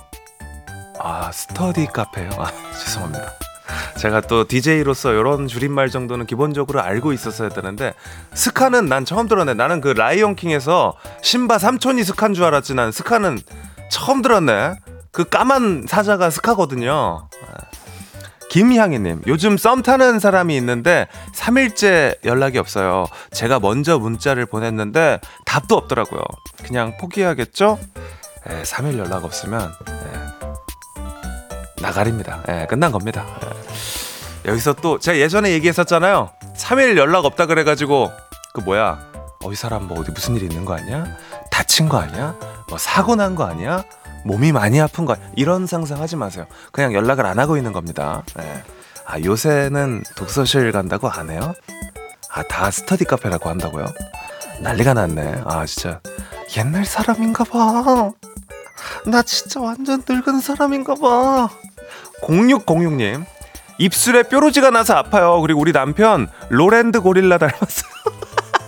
[0.99, 2.29] 아, 스터디 카페요?
[2.37, 3.31] 아, 죄송합니다.
[3.97, 7.93] 제가 또 DJ로서 이런 줄임말 정도는 기본적으로 알고 있었어야 되는데
[8.33, 9.53] 스카는 난 처음 들었네.
[9.55, 12.75] 나는 그 라이온 킹에서 심바 삼촌이 스카인 줄 알았지.
[12.75, 13.39] 난 스카는
[13.89, 14.75] 처음 들었네.
[15.11, 17.29] 그 까만 사자가 스카거든요.
[18.53, 23.07] 김향희님, 요즘 썸 타는 사람이 있는데 3일째 연락이 없어요.
[23.31, 26.21] 제가 먼저 문자를 보냈는데 답도 없더라고요.
[26.63, 27.79] 그냥 포기해야겠죠?
[28.47, 32.43] 에, 3일 연락 없으면 에, 나가립니다.
[32.47, 33.25] 에, 끝난 겁니다.
[34.45, 34.49] 에.
[34.51, 36.29] 여기서 또 제가 예전에 얘기했었잖아요.
[36.55, 38.11] 3일 연락 없다 그래가지고
[38.53, 38.99] 그 뭐야?
[39.43, 41.07] 어, 이 사람 뭐 어디 무슨 일 있는 거 아니야?
[41.49, 42.35] 다친 거 아니야?
[42.69, 43.83] 뭐 사고 난 거 아니야?
[44.25, 46.45] 몸이 많이 아픈 거 이런 상상하지 마세요.
[46.71, 48.23] 그냥 연락을 안 하고 있는 겁니다.
[48.39, 48.63] 예.
[49.05, 51.53] 아 요새는 독서실 간다고 안 해요?
[52.29, 53.85] 아 다 스터디 카페라고 한다고요?
[54.61, 55.41] 난리가 났네.
[55.45, 55.99] 아 진짜
[56.57, 58.11] 옛날 사람인가 봐.
[59.05, 61.49] 나 진짜 완전 늙은 사람인가 봐.
[62.23, 63.25] 0606님
[63.77, 65.41] 입술에 뾰루지가 나서 아파요.
[65.41, 67.91] 그리고 우리 남편 로랜드 고릴라 닮았어요.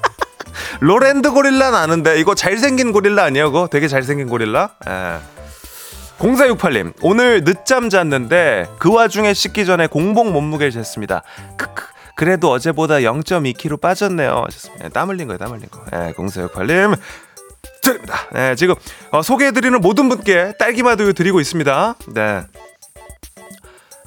[0.81, 3.51] 로랜드 고릴라는 아는데 이거 잘생긴 고릴라 아니에요?
[3.51, 4.71] 그거 되게 잘생긴 고릴라?
[4.87, 5.19] 예.
[6.19, 11.21] 0468님 오늘 늦잠 잤는데 그 와중에 씻기 전에 공복 몸무게를 쟀습니다.
[11.57, 11.83] 크크
[12.15, 14.43] 그래도 어제보다 0.2kg 빠졌네요.
[14.47, 14.85] 하셨습니다.
[14.85, 15.83] 예, 땀 흘린 거예요, 땀 흘린 거.
[15.93, 16.97] 예, 0468님
[17.81, 18.17] 드립니다.
[18.31, 18.75] 네, 지금
[19.11, 21.95] 어, 소개해드리는 모든 분께 딸기마두 드리고 있습니다.
[22.13, 22.41] 네.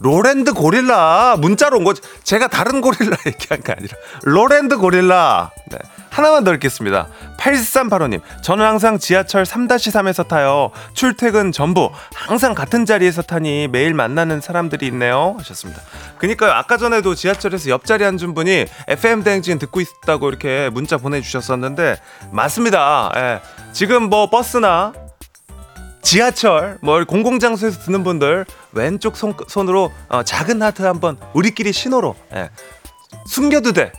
[0.01, 5.79] 로랜드 고릴라 문자로 온 거지 제가 다른 고릴라 얘기한 게 아니라 로랜드 고릴라 네.
[6.19, 7.07] 하나만 더 읽겠습니다.
[7.37, 10.73] 8385님 저는 항상 지하철 3-3에서 타요.
[10.93, 15.37] 출퇴근 전부 항상 같은 자리에서 타니 매일 만나는 사람들이 있네요.
[15.39, 15.81] 하셨습니다.
[16.19, 22.01] 그니까요 아까 전에도 지하철에서 옆자리 앉은 분이 FM 대행진 듣고 있다고 이렇게 문자 보내주셨었는데
[22.33, 23.13] 맞습니다.
[23.15, 23.41] 예.
[23.73, 24.93] 지금 뭐 버스나
[26.03, 32.51] 지하철 뭐 공공장소에서 듣는 분들 왼쪽 손, 손으로 어, 작은 하트 한번 우리끼리 신호로 예.
[33.29, 33.93] 숨겨도 돼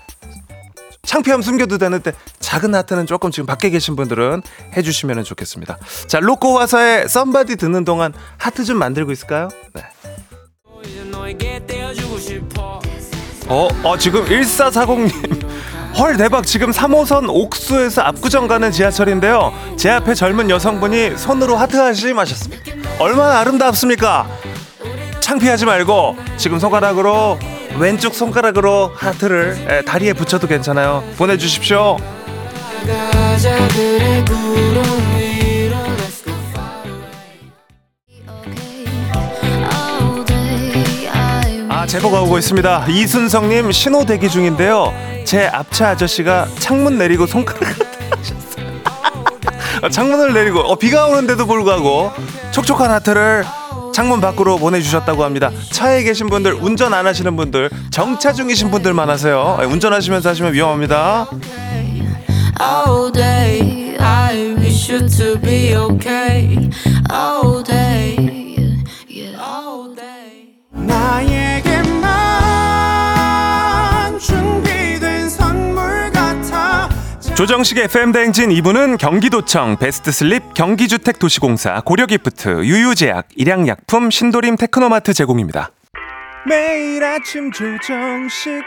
[1.09, 4.43] 창피함 숨겨도 되는데 작은 하트는 조금 지금 밖에 계신 분들은
[4.77, 5.79] 해주시면 좋겠습니다.
[6.05, 9.49] 자 로꼬 화사의 Somebody 듣는 동안 하트 좀 만들고 있을까요?
[9.73, 9.81] 네.
[13.47, 15.49] 어, 어 지금 1440님
[15.97, 16.45] 헐 대박.
[16.45, 19.51] 지금 3호선 옥수에서 압구정 가는 지하철인데요.
[19.77, 22.63] 제 앞에 젊은 여성분이 손으로 하트 하심 하셨습니다.
[22.99, 24.29] 얼마나 아름답습니까?
[25.21, 27.39] 창피하지 말고 지금 손가락으로
[27.77, 31.03] 왼쪽 손가락으로 하트를 에, 다리에 붙여도 괜찮아요.
[31.17, 31.97] 보내주십시오.
[41.69, 42.85] 아 제보가 오고 있습니다.
[42.89, 44.93] 이순성님 신호 대기 중인데요.
[45.23, 47.85] 제 앞차 아저씨가 창문 내리고 손가락을
[48.17, 48.65] 하셨어요
[49.91, 52.11] 창문을 내리고 어, 비가 오는데도 불구하고
[52.51, 53.45] 촉촉한 하트를
[53.93, 55.51] 창문 밖으로 보내주셨다고 합니다.
[55.71, 59.59] 차에 계신 분들, 운전 안 하시는 분들, 정차 중이신 분들 많아서요.
[59.69, 61.27] 운전하시면서 하시면 위험합니다.
[77.39, 85.71] 조정식의 FM 대행진 2부는 경기도청, 베스트슬립, 경기주택도시공사, 고려기프트, 유유제약, 일양약품, 신도림 테크노마트 제공입니다.
[86.45, 88.61] 매일 아침 조정식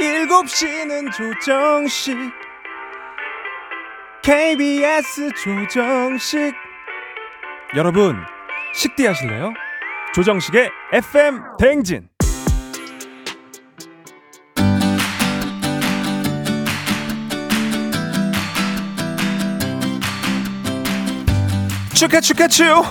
[0.00, 2.16] 7시는 조정식
[4.24, 6.52] KBS 조정식
[7.76, 8.16] 여러분
[8.74, 9.52] 식대 하실래요?
[10.16, 12.08] 조정식의 FM 대행진
[21.96, 22.84] 축하 축하 축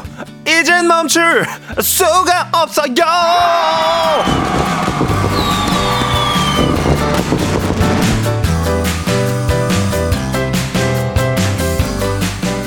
[0.48, 1.46] 이젠 멈출
[1.80, 2.96] 수가 없어요.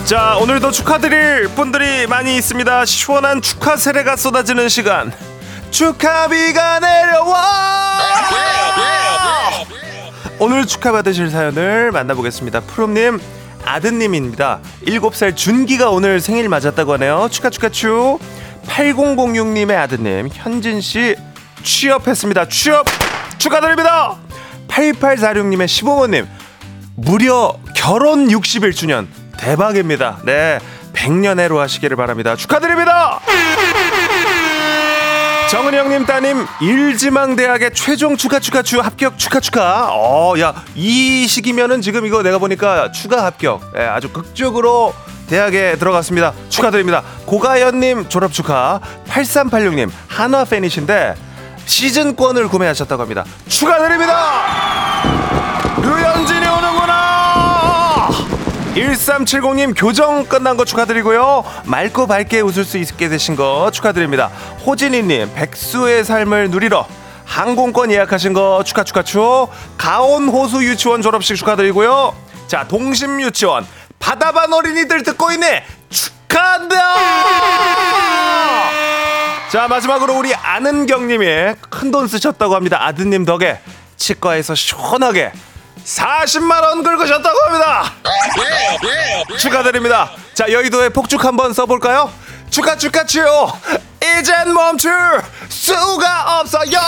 [0.05, 2.85] 자 오늘도 축하드릴 분들이 많이 있습니다.
[2.85, 5.12] 시원한 축하 세례가 쏟아지는 시간.
[5.72, 7.98] 축하비가 내려와!
[10.38, 12.61] 오늘 축하받으실 사연을 만나보겠습니다.
[12.61, 13.18] 푸름님
[13.74, 18.18] 아드님입니다 7살 준기가 오늘 생일 맞았다고 하네요 축하 축하 축
[18.66, 21.16] 8006님의 아드님 현진 씨
[21.62, 22.48] 취업했습니다.
[22.48, 22.87] 취업
[23.38, 24.16] 축하드립니다.
[24.68, 26.26] 8846님의 시부모님
[26.94, 30.18] 무려 결혼 61주년 대박입니다.
[30.24, 30.59] 네.
[30.92, 32.35] 100년 해로 하시기를 바랍니다.
[32.37, 33.20] 축하드립니다.
[35.50, 39.88] 정은이 형님 따님 일지망대학의 최종 축하 축하 축 합격 축하 축하.
[39.90, 43.62] 어, 야, 이 시기면은 지금 이거 내가 보니까 추가 합격.
[43.76, 44.92] 예, 아주 극적으로
[45.26, 46.34] 대학에 들어갔습니다.
[46.50, 47.02] 축하드립니다.
[47.24, 48.80] 고가연님 졸업 축하.
[49.08, 51.14] 8386님 한화 팬이신데
[51.64, 53.24] 시즌권을 구매하셨다고 합니다.
[53.48, 54.67] 축하드립니다.
[58.79, 61.45] 1370님 교정 끝난 거 축하드리고요.
[61.64, 64.31] 맑고 밝게 웃을 수 있게 되신 거 축하드립니다.
[64.64, 66.87] 호진이님 백수의 삶을 누리러
[67.25, 69.49] 항공권 예약하신 거 축하 축하 축.
[69.77, 72.14] 가온 호수 유치원 졸업식 축하드리고요.
[72.47, 73.67] 자 동심 유치원
[73.99, 76.77] 바다반 어린이들 듣고 있네 축하한다.
[79.51, 82.85] 자 마지막으로 우리 아는경님이 큰 돈 쓰셨다고 합니다.
[82.87, 83.59] 아드님 덕에
[83.97, 85.33] 치과에서 시원하게
[85.88, 87.92] 40만 원 긁으셨다고 합니다.
[89.38, 90.11] 축하드립니다.
[90.35, 92.12] 자 여의도에 폭죽 한번 써볼까요?
[92.51, 93.24] 축하 축하 축.
[94.03, 94.92] 이젠 멈출
[95.48, 96.79] 수가 없어요.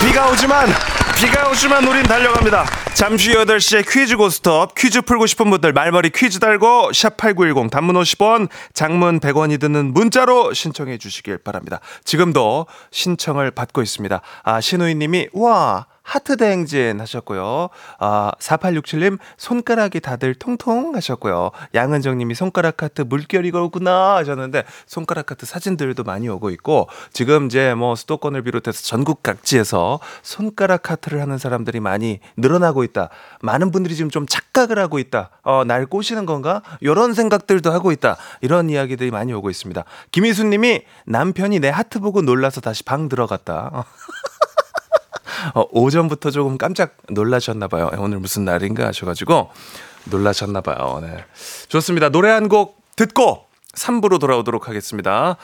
[0.00, 0.68] 비가 오지만
[1.20, 2.64] 비가 오지만 우린 달려갑니다.
[2.94, 8.48] 잠시 후 8시에 퀴즈 고스톱 퀴즈 풀고 싶은 분들 말머리 퀴즈 달고 샵8910 단문 50원
[8.72, 11.80] 장문 100원이 드는 문자로 신청해 주시길 바랍니다.
[12.04, 14.22] 지금도 신청을 받고 있습니다.
[14.44, 17.68] 아 신우이 님이 와 하트 대행진 하셨고요.
[18.00, 21.52] 아, 4867님, 손가락이 다들 통통 하셨고요.
[21.72, 27.74] 양은정 님이 손가락 하트 물결이가 오구나 하셨는데, 손가락 하트 사진들도 많이 오고 있고, 지금 이제
[27.74, 33.10] 뭐 수도권을 비롯해서 전국 각지에서 손가락 하트를 하는 사람들이 많이 늘어나고 있다.
[33.40, 35.30] 많은 분들이 지금 좀 착각을 하고 있다.
[35.44, 36.62] 어, 날 꼬시는 건가?
[36.80, 38.16] 이런 생각들도 하고 있다.
[38.40, 39.84] 이런 이야기들이 많이 오고 있습니다.
[40.10, 43.84] 김희수 님이 남편이 내 하트 보고 놀라서 다시 방 들어갔다.
[45.54, 47.90] 어, 오전부터 조금 깜짝 놀라셨나 봐요.
[47.98, 49.50] 오늘 무슨 날인가 하셔가지고
[50.04, 51.00] 놀라셨나 봐요.
[51.02, 51.24] 네.
[51.68, 52.08] 좋습니다.
[52.08, 55.36] 노래 한 곡 듣고 3부로 돌아오도록 하겠습니다.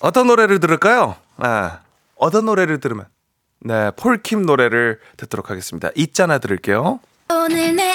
[0.00, 1.16] 어떤 노래를 들을까요?
[1.38, 1.80] 아,
[2.16, 3.06] 어떤 노래를 들으면?
[3.60, 5.88] 네, 폴킴 노래를 듣도록 하겠습니다.
[5.96, 7.00] 있잖아 들을게요.
[7.30, 7.94] 오늘 내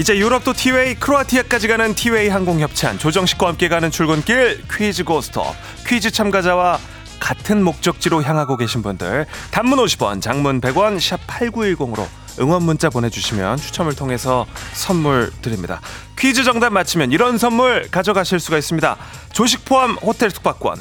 [0.00, 5.44] 이제 유럽도 티웨이, 크로아티아까지 가는 티웨이 항공협찬, 조정식과 함께 가는 출근길 퀴즈 고스톱.
[5.86, 6.78] 퀴즈 참가자와
[7.20, 12.06] 같은 목적지로 향하고 계신 분들 단문 50원, 장문 100원, 샵 8910으로
[12.40, 15.80] 응원 문자 보내주시면 추첨을 통해서 선물 드립니다.
[16.18, 18.96] 퀴즈 정답 맞히면 이런 선물 가져가실 수가 있습니다.
[19.32, 20.76] 조식 포함 호텔 숙박권,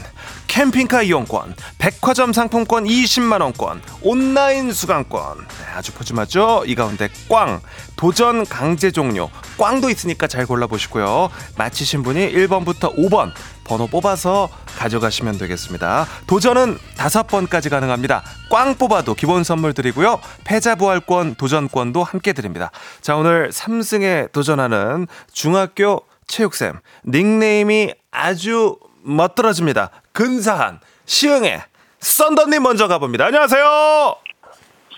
[0.48, 5.38] 캠핑카 이용권, 백화점 상품권 20만 원권, 온라인 수강권.
[5.38, 6.64] 네, 아주 푸짐하죠?
[6.66, 7.62] 이 가운데 꽝,
[7.96, 11.30] 도전 강제 종료, 꽝도 있으니까 잘 골라보시고요.
[11.58, 13.32] 맞히신 분이 1번부터 5번
[13.70, 16.08] 번호 뽑아서 가져가시면 되겠습니다.
[16.26, 18.24] 도전은 다섯 번까지 가능합니다.
[18.50, 20.20] 꽝 뽑아도 기본 선물 드리고요.
[20.44, 22.72] 패자 부활권, 도전권도 함께 드립니다.
[23.02, 29.92] 자, 오늘 3승에 도전하는 중학교 체육쌤 닉네임이 아주 멋들어집니다.
[30.14, 31.62] 근사한 시흥의
[32.00, 33.26] 썬더님 먼저 가봅니다.
[33.28, 34.16] 안녕하세요.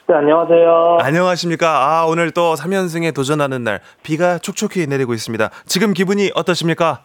[0.07, 0.97] 네, 안녕하세요.
[1.01, 1.67] 안녕하십니까.
[1.69, 5.49] 아, 오늘 또 3연승에 도전하는 날 비가 촉촉히 내리고 있습니다.
[5.65, 7.03] 지금 기분이 어떠십니까?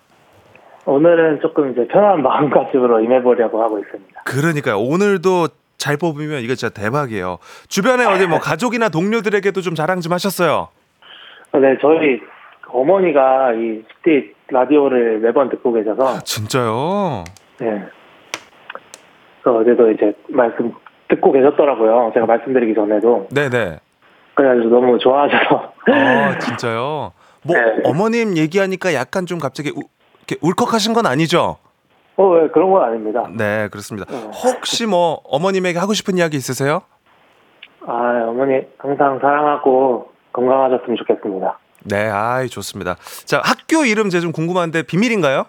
[0.86, 4.22] 오늘은 조금 이제 편한 마음가짐으로 임해보려고 하고 있습니다.
[4.24, 4.78] 그러니까요.
[4.78, 7.38] 오늘도 잘 뽑으면 이거 진짜 대박이에요.
[7.68, 10.68] 주변에 어디 뭐 가족이나 동료들에게도 좀 자랑 좀 하셨어요.
[11.54, 12.20] 네, 저희
[12.68, 17.24] 어머니가 이 스티 라디오를 매번 듣고 계셔서, 진짜요?
[17.58, 17.84] 네.
[19.42, 20.72] 그래서 어제도 이제 말씀
[21.08, 22.12] 듣고 계셨더라고요.
[22.14, 23.26] 제가 말씀드리기 전에도.
[23.34, 23.80] 네네.
[24.34, 25.72] 그래가지고 너무 좋아하셔서.
[25.90, 27.12] 아, 진짜요?
[27.42, 27.80] 뭐 네.
[27.84, 29.80] 어머님 얘기하니까 약간 좀 갑자기 우,
[30.40, 31.56] 울컥하신 건 아니죠?
[32.16, 33.28] 어, 네, 그런 건 아닙니다.
[33.30, 34.10] 네, 그렇습니다.
[34.10, 34.30] 네.
[34.44, 36.82] 혹시 뭐 어머님에게 하고 싶은 이야기 있으세요?
[37.86, 41.58] 아, 어머니 항상 사랑하고 건강하셨으면 좋겠습니다.
[41.84, 42.96] 네, 아이 좋습니다.
[43.26, 45.44] 자, 학교 이름 제 좀 궁금한데 비밀인가요?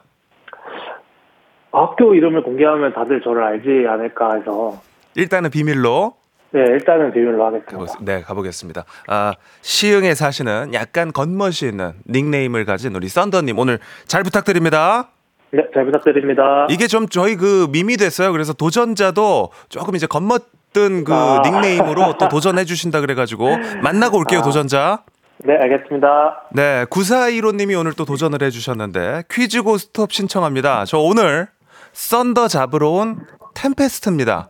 [1.72, 4.82] 학교 이름을 공개하면 다들 저를 알지 않을까 해서
[5.16, 6.14] 일단은 비밀로
[6.52, 7.78] 네, 일단은 비밀로 하겠습니다.
[7.78, 8.86] 가보, 네, 가보겠습니다.
[9.08, 15.10] 아, 시흥에 사시는 약간 겉멋이 있는 닉네임을 가진 우리 썬더님 오늘 잘 부탁드립니다.
[15.52, 16.68] 네, 잘 부탁드립니다.
[16.70, 18.32] 이게 좀 저희 그 밈이 됐어요.
[18.32, 21.42] 그래서 도전자도 조금 이제 겉멋든 그 아.
[21.44, 24.44] 닉네임으로 또 도전해 주신다 그래가지고 만나고 올게요, 아.
[24.44, 25.04] 도전자.
[25.40, 26.44] 네, 알겠습니다.
[26.54, 30.86] 네, 9415님이 오늘 또 도전을 해주셨는데 퀴즈 고스톱 신청합니다.
[30.86, 31.48] 저 오늘
[31.94, 33.20] Thunder 잡으러 온
[33.54, 34.50] Tempest입니다.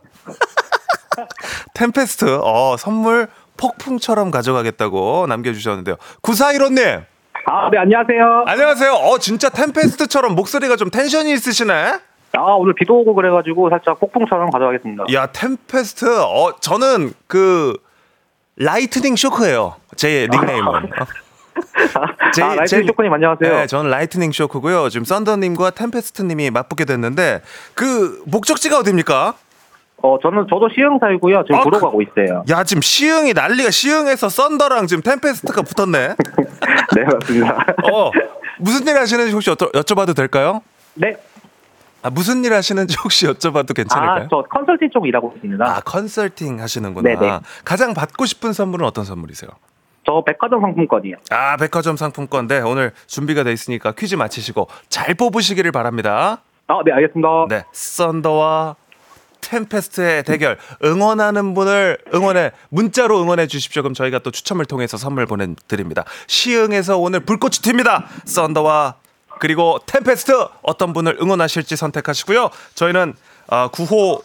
[1.74, 5.96] Tempest, 어, 선물 폭풍처럼 가져가겠다고 남겨주셨는데요.
[6.22, 7.04] 9415님,
[7.46, 8.44] 아, 네, 안녕하세요.
[8.46, 8.92] 안녕하세요.
[8.92, 11.72] 어, 진짜 Tempest처럼 목소리가 좀 텐션이 있으시네?
[12.32, 15.04] 아, 오늘 비도 오고 그래가지고 살짝 폭풍처럼 가져가겠습니다.
[15.14, 17.74] 야, Tempest, 어, 저는 그,
[18.56, 19.76] Lightning Shock예요.
[19.96, 20.68] 제 닉네임은.
[20.68, 20.80] 어.
[22.34, 23.52] 제- 아, Light 제- Shock님 안녕하세요.
[23.52, 24.88] 네, 저는 Lightning Shock고요.
[24.90, 27.40] 지금 Thunder님과 Tempest님이 맞붙게 됐는데
[27.74, 29.34] 그 목적지가 어딥니까?
[30.02, 31.42] 어, 저는, 저도 시흥 살고요.
[31.44, 32.44] 지금 아, 보러 그- 가고 있어요.
[32.50, 36.14] 야 지금 시흥이 난리가 시흥에서 썬더랑 지금 템페스트가 붙었네.
[36.96, 37.66] 네, 맞습니다.
[37.92, 38.10] 어
[38.58, 40.62] 무슨 일 하시는지 혹시 여쭤, 여쭤봐도 될까요?
[40.94, 41.16] 네.
[42.02, 44.24] 아 무슨 일 하시는지 혹시 여쭤봐도 괜찮을까요?
[44.24, 45.64] 아, 저 컨설팅 쪽 일하고 있습니다.
[45.64, 47.18] 아, 컨설팅 하시는구나.
[47.18, 47.40] 네네.
[47.64, 49.50] 가장 받고 싶은 선물은 어떤 선물이세요?
[50.06, 51.16] 저 백화점 상품권이요.
[51.30, 56.38] 아 백화점 상품권데 오늘 준비가 돼 있으니까 퀴즈 맞히시고 잘 뽑으시기를 바랍니다.
[56.68, 57.28] 아, 네, 알겠습니다.
[57.48, 58.76] 네, Thunder와
[59.48, 63.82] Tempest의 대결 응원하는 분을 응원해 문자로 응원해 주십시오.
[63.82, 66.04] 그럼 저희가 또 추첨을 통해서 선물 보내드립니다.
[66.26, 68.04] 시흥에서 오늘 불꽃이 튑니다.
[68.26, 68.96] Thunder와
[69.40, 70.32] 그리고 Tempest
[70.62, 72.50] 어떤 분을 응원하실지 선택하시고요.
[72.74, 73.14] 저희는
[73.48, 74.22] 어, 구호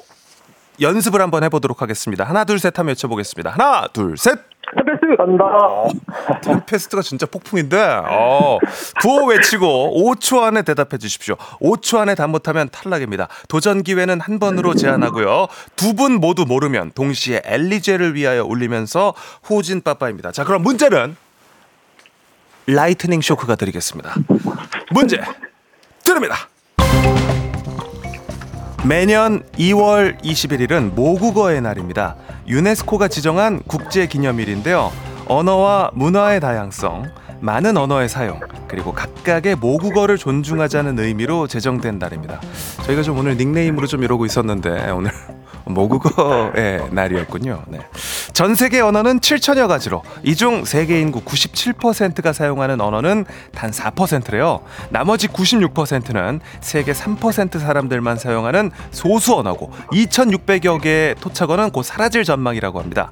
[0.82, 2.24] 연습을 한번 해보도록 하겠습니다.
[2.24, 3.51] 하나 둘 셋 하면 외쳐보겠습니다.
[3.51, 4.39] 하나 둘 셋.
[4.76, 5.15] Tempest!
[5.17, 5.45] 간다.
[6.41, 7.78] Tempest가 진짜 폭풍인데
[8.09, 8.57] 어,
[9.01, 11.36] 구호 외치고 5초 안에 대답해 주십시오.
[11.61, 13.28] 5초 안에 답 못하면 탈락입니다.
[13.47, 15.47] 도전 기회는 한 번으로 제한하고요.
[15.76, 19.13] 두 분 모두 모르면 동시에 엘리제를 위하여 울리면서
[19.49, 20.32] 퇴진 빠빠입니다.
[20.32, 21.15] 자 그럼 문제는
[22.65, 24.15] 라이트닝 쇼크가 드리겠습니다.
[24.91, 25.21] 문제
[26.03, 26.36] 드립니다.
[28.86, 32.17] 매년 2월 21일은 모국어의 날입니다.
[32.47, 34.91] 유네스코가 지정한 국제 기념일인데요.
[35.25, 37.05] 언어와 문화의 다양성,
[37.39, 42.41] 많은 언어의 사용, 그리고 각각의 모국어를 존중하자는 의미로 제정된 날입니다.
[42.86, 45.11] 저희가 좀 오늘 닉네임으로 좀 이러고 있었는데 오늘
[45.66, 47.64] 모국어의 날이었군요.
[47.68, 47.80] 네.
[48.34, 54.61] 전 세계 언어는 7천여 가지로 이 중 세계 인구 97%가 사용하는 언어는 단 4%래요.
[54.89, 63.11] 나머지 96%는 세계 3% 사람들만 사용하는 소수 언어고 2,600여 개의 토착어는 곧 사라질 전망이라고 합니다.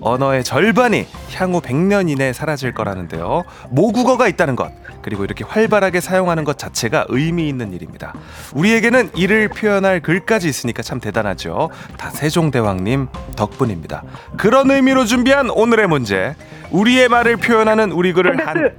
[0.00, 3.44] 언어의 절반이 향후 100년 이내에 사라질 거라는데요.
[3.70, 4.70] 모국어가 있다는 것
[5.02, 8.12] 그리고 이렇게 활발하게 사용하는 것 자체가 의미 있는 일입니다.
[8.54, 11.70] 우리에게는 이를 표현할 글까지 있으니까 참 대단하죠.
[11.96, 14.02] 다 세종대왕님 덕분입니다.
[14.36, 16.34] 그런 의미로 준비한 오늘의 문제.
[16.70, 18.74] 우리의 말을 표현하는 우리 글을 한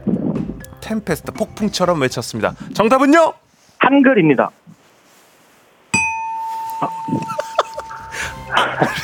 [0.81, 2.53] 템페스트 폭풍처럼 외쳤습니다.
[2.73, 3.33] 정답은요?
[3.79, 4.49] 한글입니다.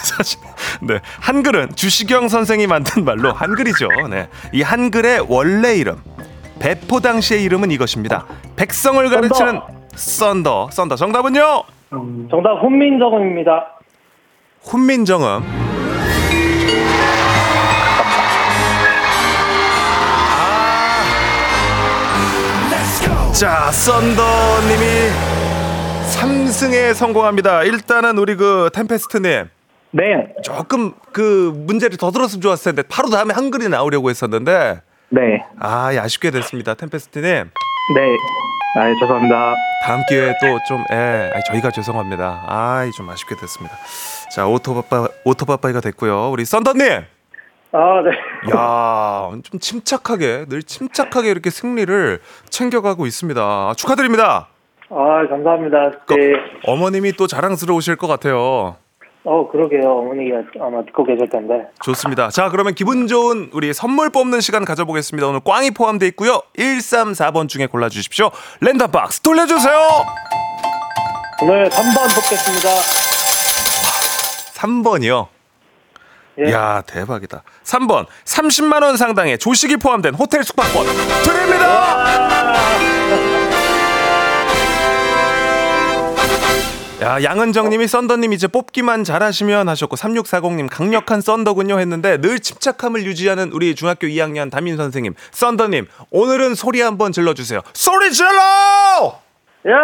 [0.04, 0.40] 사실
[0.82, 3.88] 네 한글은 주시경 선생이 만든 말로 한글이죠.
[4.10, 5.98] 네, 이 한글의 원래 이름
[6.60, 8.26] 배포 당시의 이름은 이것입니다.
[8.56, 9.62] 백성을 가르치는
[9.96, 11.64] 썬더 썬더 정답은요?
[12.30, 13.75] 정답 훈민정음입니다.
[14.66, 15.44] 훈민정음.
[23.08, 23.32] 아.
[23.34, 25.10] 자, 썬더님이
[26.16, 27.64] 3승에 성공합니다.
[27.64, 29.50] 일단은 우리 그 템페스트님
[29.92, 30.04] 네.
[30.44, 35.22] 조금 그 문제를 더 들었으면 좋았을 텐데 바로 다음에 한글이 나오려고 했었는데 네.
[35.60, 36.74] 아 예, 아쉽게 됐습니다.
[36.74, 38.02] 템페스트님 네.
[38.78, 39.54] 아, 예, 죄송합니다.
[39.86, 42.44] 다음 기회에 또 좀 예, 저희가 죄송합니다.
[42.48, 43.76] 아이 좀 아쉽게 됐습니다.
[44.34, 46.30] 자 오토바빠 오토바빠이가 됐고요.
[46.32, 47.04] 우리 썬더님
[47.72, 48.56] 아, 네.
[48.56, 52.20] 야, 좀 침착하게 늘 침착하게 이렇게 승리를
[52.50, 53.74] 챙겨가고 있습니다.
[53.76, 54.48] 축하드립니다.
[54.90, 55.92] 아, 감사합니다.
[56.08, 56.16] 네.
[56.68, 58.78] 어머님이 또 자랑스러우실 것 같아요.
[59.26, 59.82] 어, 그러게요.
[59.90, 61.66] 어머니가 아마 듣고 계실 텐데.
[61.84, 62.30] 좋습니다.
[62.30, 65.28] 자, 그러면 기분 좋은 우리 선물 뽑는 시간 가져보겠습니다.
[65.28, 66.42] 오늘 꽝이 포함되어 있고요.
[66.56, 68.30] 1, 3, 4번 중에 골라주십시오.
[68.62, 69.76] 랜덤 박스 돌려주세요.
[71.42, 72.70] 오늘 3번 뽑겠습니다.
[74.54, 75.28] 3번이요.
[76.46, 76.52] 예.
[76.52, 77.44] 야 대박이다.
[77.64, 80.86] 3번 30만 원 상당의 조식이 포함된 호텔 숙박권
[81.24, 82.26] 드립니다.
[87.02, 93.76] 야 양은정님이 썬더님 이제 뽑기만 잘하시면 하셨고 3640님 강력한 썬더군요 했는데 늘 침착함을 유지하는 우리
[93.76, 97.60] 중학교 2학년 담임 선생님 썬더님 오늘은 소리 한번 질러주세요.
[97.74, 99.20] 소리 질러!
[99.68, 99.76] 야!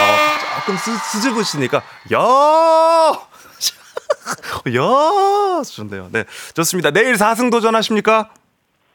[0.00, 1.76] 어, 조금 스, 스즈으시니까
[2.12, 2.18] 야!
[4.76, 5.62] 야!
[5.62, 6.08] 좋네요.
[6.10, 6.24] 네.
[6.54, 6.90] 좋습니다.
[6.90, 8.30] 내일 4승 도전하십니까?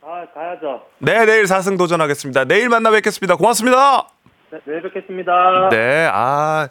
[0.01, 0.81] 아, 가야죠.
[0.99, 2.43] 네, 내일 4승 도전하겠습니다.
[2.43, 3.37] 내일 만나 뵙겠습니다.
[3.37, 4.09] 고맙습니다.
[4.55, 5.69] 네, 내일 뵙겠습니다.
[5.69, 6.69] 네, 아,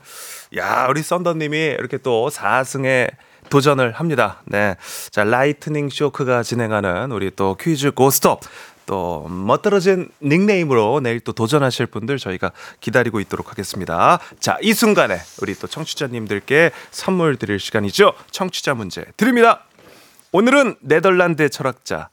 [0.56, 3.10] 야, 우리 썬더님이 이렇게 또 4승에
[3.50, 4.40] 도전을 합니다.
[4.46, 4.76] 네.
[5.10, 8.40] 자, 라이트닝 쇼크가 진행하는 우리 또 퀴즈 고스톱.
[8.86, 14.18] 또 멋들어진 닉네임으로 내일 또 도전하실 분들 저희가 기다리고 있도록 하겠습니다.
[14.40, 18.12] 자, 이 순간에 우리 또 청취자님들께 선물 드릴 시간이죠.
[18.30, 19.64] 청취자 문제 드립니다.
[20.32, 22.08] 오늘은 네덜란드 철학자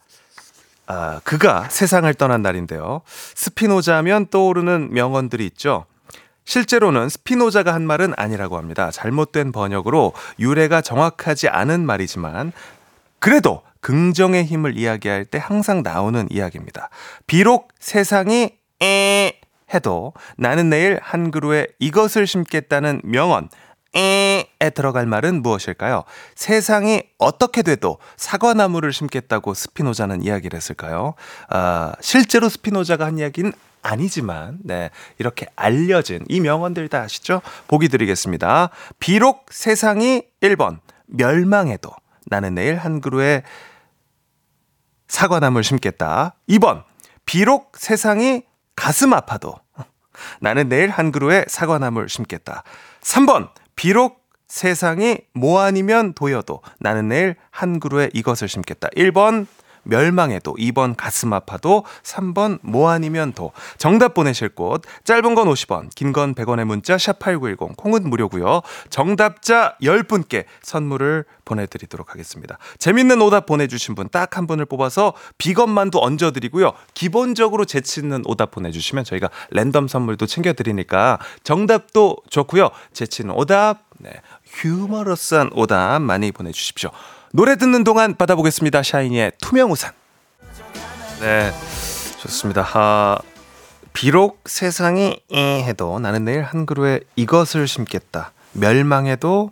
[0.88, 3.02] 아, 그가 세상을 떠난 날인데요.
[3.06, 5.86] 스피노자 하면 떠오르는 명언들이 있죠.
[6.46, 8.92] 실제로는 스피노자가 한 말은 아니라고 합니다.
[8.92, 12.52] 잘못된 번역으로 유래가 정확하지 않은 말이지만
[13.20, 16.90] 그래도 긍정의 힘을 이야기할 때 항상 나오는 이야기입니다.
[17.28, 19.40] 비록 세상이 에
[19.74, 23.50] 해도 나는 내일 한 그루에 이것을 심겠다는 명언
[23.94, 26.04] 에에 들어갈 말은 무엇일까요?
[26.36, 31.16] 세상이 어떻게 돼도 사과나무를 심겠다고 스피노자는 이야기를 했을까요?
[31.50, 33.52] 아, 실제로 스피노자가 한 이야기는
[33.84, 37.42] 아니지만, 네, 이렇게 알려진 이 명언들 다 아시죠?
[37.68, 38.70] 보기 드리겠습니다.
[39.00, 41.90] 비록 세상이 1번, 멸망해도
[42.28, 43.44] 나는 내일 한 그루에
[45.08, 46.36] 사과나무를 심겠다.
[46.48, 46.84] 2번,
[47.26, 48.44] 비록 세상이
[48.76, 49.56] 가슴 아파도
[50.40, 52.64] 나는 내일 한 그루에 사과나무를 심겠다.
[53.02, 58.90] 3번, 비록 세상이 뭐 아니면 도여도 나는 내일 한 그루에 이것을 심겠다.
[58.90, 59.48] 1번,
[59.84, 63.52] 멸망해도 2번 가슴 아파도 3번 뭐 아니면 도.
[63.78, 64.82] 정답 보내실 곳.
[65.04, 68.62] 짧은 건 50원 긴 건 100원의 문자 샵8910 콩은 무료고요.
[68.90, 72.58] 정답자 10분께 선물을 보내드리도록 하겠습니다.
[72.80, 76.72] 재밌는 오답 보내주신 분 딱 한 분을 뽑아서 비건만두 얹어드리고요.
[76.94, 82.70] 기본적으로 재치있는 오답 보내주시면 저희가 랜덤 선물도 챙겨드리니까 정답도 좋고요.
[82.94, 84.12] 재치있는 오답 네,
[84.46, 86.90] 휴머러스한 오답 많이 보내주십시오
[87.34, 88.84] 노래 듣는 동안 받아보겠습니다.
[88.84, 89.94] 샤이니의 투명 우산.
[91.22, 91.52] 네,
[92.20, 92.68] 좋습니다.
[92.74, 93.20] 아,
[93.94, 98.34] 비록 세상이 이 해도 나는 내일 한 그루에 이것을 심겠다.
[98.52, 99.52] 멸망해도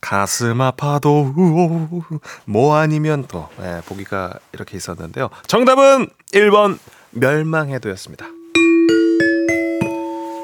[0.00, 1.32] 가슴 아파도
[2.44, 5.28] 뭐 아니면 또 네, 보기가 이렇게 있었는데요.
[5.48, 6.78] 정답은 1번
[7.10, 8.26] 멸망해도였습니다.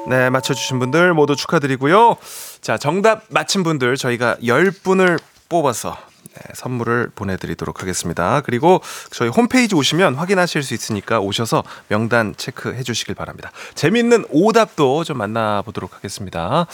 [0.09, 2.17] 네, 맞춰주신 분들 모두 축하드리고요.
[2.63, 6.08] 자, 정답 맞힌 분들 저희가 10분을 뽑아서 네,
[6.55, 8.41] 선물을 보내드리도록 하겠습니다.
[8.43, 13.51] 그리고 저희 홈페이지 오시면 확인하실 수 있으니까 오셔서 명단 체크해 주시길 바랍니다.
[13.75, 16.67] 재밌는 오답도 좀 만나보도록 하겠습니다.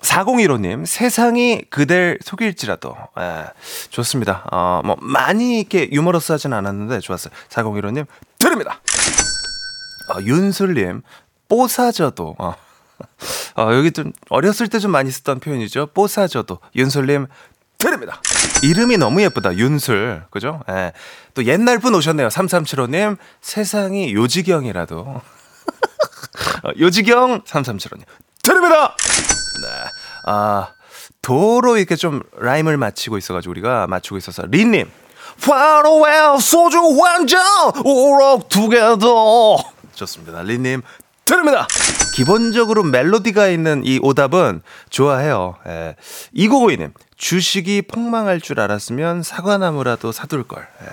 [0.00, 2.96] 4015님, 세상이 그댈 속일지라도.
[3.18, 3.44] 예,
[3.90, 4.46] 좋습니다.
[4.50, 7.32] 어, 뭐, 많이 이렇게 유머러스 하진 않았는데 좋았어요.
[7.50, 8.06] 4015님,
[8.38, 8.80] 드립니다.
[10.14, 11.02] 어, 윤술님,
[11.48, 12.34] 뽀사져도.
[12.38, 12.54] 어.
[13.56, 15.88] 어, 여기 좀 어렸을 때 좀 많이 쓰던 표현이죠.
[15.92, 16.58] 뽀사져도.
[16.76, 17.26] 윤술님,
[17.80, 18.20] 드립니다.
[18.62, 19.56] 이름이 너무 예쁘다.
[19.56, 20.22] 윤술.
[20.30, 20.60] 그죠?
[20.68, 20.92] 예.
[21.34, 22.28] 또 옛날 분 오셨네요.
[22.28, 23.16] 3375님.
[23.40, 25.00] 세상이 요지경이라도.
[26.62, 28.02] 어, 요지경 3375님.
[28.42, 28.94] 드립니다.
[29.62, 29.68] 네.
[30.26, 30.68] 아,
[31.22, 34.90] 도로 이렇게 좀 라임을 맞히고 있어가지고 우리가 맞추고 있어서 린님.
[35.42, 37.40] 파로웰 소주 완전
[37.84, 39.56] 오락 투게더.
[39.94, 40.42] 좋습니다.
[40.42, 40.82] 린님.
[41.24, 41.66] 드립니다.
[42.16, 45.56] 기본적으로 멜로디가 있는 이 오답은 좋아해요.
[45.66, 45.96] 예.
[46.34, 50.66] 2952님, 주식이 폭망할 줄 알았으면 사과나무라도 사둘 걸.
[50.82, 50.86] 예.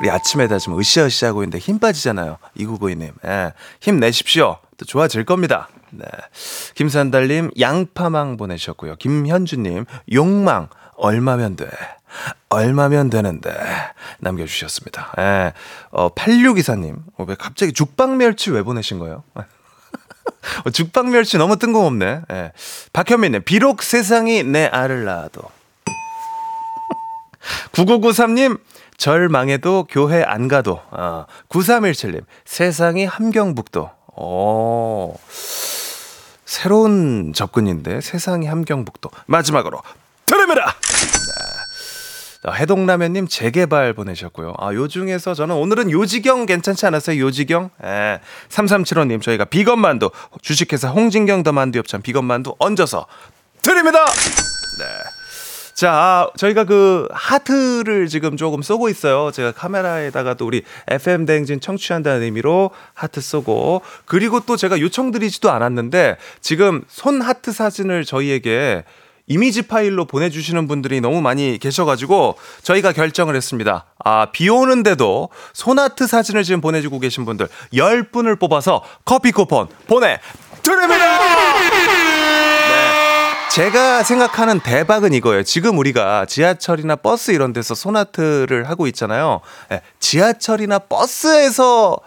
[0.00, 2.38] 우리 아침에다 좀 으쌰으쌰하고 있는데 힘 빠지잖아요.
[2.58, 3.12] 2992님.
[3.26, 3.52] 예.
[3.80, 4.56] 힘 내십시오.
[4.78, 5.68] 또 좋아질 겁니다.
[5.90, 6.06] 네.
[6.74, 8.96] 김산달님, 양파망 보내셨고요.
[8.96, 11.68] 김현주님, 욕망, 얼마면 돼?
[12.48, 13.54] 얼마면 되는데
[14.20, 15.12] 남겨주셨습니다.
[15.18, 15.52] 예.
[15.90, 19.24] 어, 8624님, 어, 왜 갑자기 죽방멸치 왜 보내신 거예요?
[20.64, 22.22] 어, 죽방멸치 너무 뜬금없네.
[22.30, 22.52] 예.
[22.92, 25.42] 박현민님, 비록 세상이 내 알을 낳아도.
[27.72, 28.58] 9993님,
[28.96, 30.80] 절 망해도 교회 안 가도.
[30.90, 33.90] 어, 9317님, 세상이 함경북도.
[34.16, 35.18] 오.
[36.44, 39.10] 새로운 접근인데, 세상이 함경북도.
[39.26, 39.82] 마지막으로,
[40.26, 40.74] 드립니다!
[42.46, 42.52] 네.
[42.52, 44.54] 해동라면님 재개발 보내셨고요.
[44.58, 47.20] 아, 요 중에서 저는 오늘은 요지경 괜찮지 않았어요?
[47.20, 47.70] 요지경?
[47.84, 48.20] 예.
[48.48, 50.10] 3375님, 저희가 비건만두,
[50.42, 53.06] 주식회사 홍진경 더 만두 엽찬 비건만두 얹어서
[53.62, 54.04] 드립니다!
[54.78, 54.84] 네.
[55.74, 59.30] 자, 아, 저희가 그 하트를 지금 조금 쏘고 있어요.
[59.30, 66.16] 제가 카메라에다가 또 우리 FM 대행진 청취한다는 의미로 하트 쏘고 그리고 또 제가 요청드리지도 않았는데
[66.40, 68.84] 지금 손 하트 사진을 저희에게
[69.28, 73.86] 이미지 파일로 보내주시는 분들이 너무 많이 계셔가지고 저희가 결정을 했습니다.
[74.04, 81.18] 아, 비 오는데도 손아트 사진을 지금 보내주고 계신 분들 10분을 뽑아서 커피 쿠폰 보내드립니다!
[82.68, 82.86] 네.
[83.50, 85.42] 제가 생각하는 대박은 이거예요.
[85.42, 89.40] 지금 우리가 지하철이나 버스 이런 데서 손아트를 하고 있잖아요.
[89.70, 91.98] 네, 지하철이나 버스에서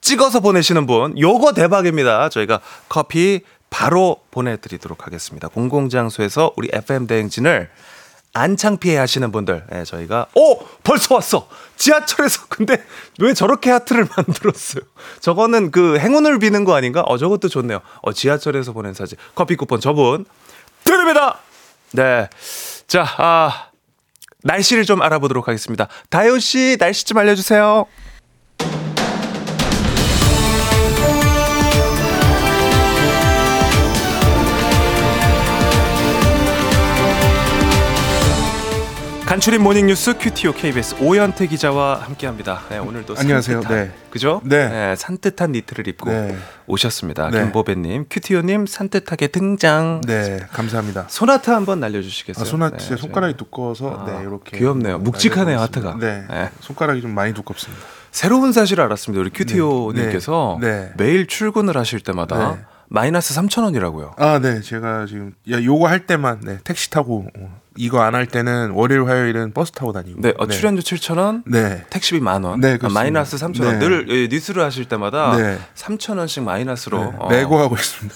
[0.00, 2.28] 찍어서 보내시는 분, 요거 대박입니다.
[2.30, 3.42] 저희가 커피
[3.78, 5.46] 바로 보내드리도록 하겠습니다.
[5.46, 7.70] 공공장소에서 우리 FM 대행진을
[8.34, 10.58] 안 창피해 하시는 분들, 예, 저희가, 오!
[10.82, 11.48] 벌써 왔어!
[11.76, 12.84] 지하철에서, 근데
[13.20, 14.82] 왜 저렇게 하트를 만들었어요?
[15.20, 17.02] 저거는 그 행운을 비는 거 아닌가?
[17.02, 17.80] 어, 저것도 좋네요.
[18.02, 19.16] 어, 지하철에서 보낸 사진.
[19.36, 20.24] 커피 쿠폰 저분,
[20.82, 21.38] 드립니다!
[21.92, 22.28] 네.
[22.88, 23.68] 자, 아,
[24.42, 25.86] 날씨를 좀 알아보도록 하겠습니다.
[26.10, 27.86] 다효씨, 날씨 좀 알려주세요.
[39.28, 42.62] 간추린 모닝뉴스 큐티오 KBS 오현태 기자와 함께합니다.
[42.70, 43.60] 네, 오늘도 안녕하세요.
[43.60, 43.92] 산뜻한, 네.
[44.08, 44.40] 그죠?
[44.42, 44.96] 네.
[44.96, 46.34] 산뜻한 니트를 입고 네.
[46.66, 47.28] 오셨습니다.
[47.28, 47.42] 네.
[47.42, 50.00] 김보배님, 큐티오님 산뜻하게 등장.
[50.06, 51.08] 네, 감사합니다.
[51.10, 52.42] 손하트 한번 날려주시겠어요?
[52.42, 54.98] 아, 손하 네, 제 손가락이 두꺼워서 네, 이렇게 귀엽네요.
[55.00, 55.98] 묵직하네요, 하트가.
[56.00, 56.48] 네, 네.
[56.60, 57.84] 손가락이 좀 많이 두껍습니다.
[58.10, 59.20] 새로운 사실을 알았습니다.
[59.20, 60.70] 우리 큐티오님께서 네.
[60.70, 60.92] 네.
[60.96, 62.64] 매일 출근을 하실 때마다 네.
[62.88, 64.14] 마이너스 3천 원이라고요.
[64.16, 68.26] 아, 네, 제가 지금 야 요거 할 때만 네, 택시 타고 어, 이거 안 할
[68.26, 70.20] 때는 월요일 화요일은 버스 타고 다니고.
[70.20, 71.84] 네, 어, 출연료 7천 원, 네.
[71.90, 72.88] 택시비 만 원, 네, 아.
[72.88, 73.78] 마이너스 3천 원.
[73.78, 73.88] 네.
[73.88, 75.58] 늘 예, 뉴스를 하실 때마다 네.
[75.76, 77.30] 3천 원씩 마이너스로 네, 어.
[77.30, 78.14] 내고 하고 있습니다.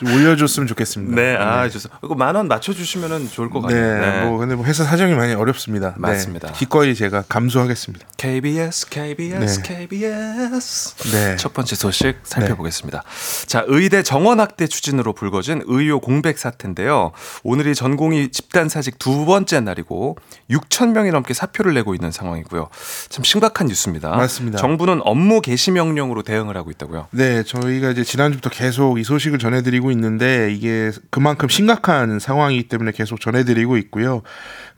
[0.00, 0.06] 네.
[0.06, 1.14] 좀 올려줬으면 좋겠습니다.
[1.20, 1.98] 네, 아, 좋습니다.
[2.02, 4.28] 이거 만 원 맞춰주시면 좋을 것 네, 같아요.
[4.30, 5.94] 뭐 근데 뭐 회사 사정이 많이 어렵습니다.
[5.98, 6.48] 맞습니다.
[6.48, 8.06] 네, 기꺼이 제가 감수하겠습니다.
[8.16, 9.76] KBS, KBS, 네.
[9.76, 10.96] KBS.
[11.12, 11.36] 네.
[11.36, 13.02] 첫 번째 소식 살펴보겠습니다.
[13.46, 17.12] 자, 의대 정원학대 추진으로 불거진 의료 공백 사태인데요.
[17.42, 20.16] 오늘이 전공의 집단 사직 두 번째 날이고
[20.50, 22.68] 6천 명이 넘게 사표를 내고 있는 상황이고요.
[23.08, 24.10] 참 심각한 뉴스입니다.
[24.10, 24.58] 맞습니다.
[24.58, 27.08] 정부는 업무 개시 명령으로 대응을 하고 있다고요.
[27.10, 33.20] 네, 저희가 이제 지난주부터 계속 이 소식을 전해드리고 있는데 이게 그만큼 심각한 상황이기 때문에 계속
[33.20, 34.22] 전해드리고 있고요.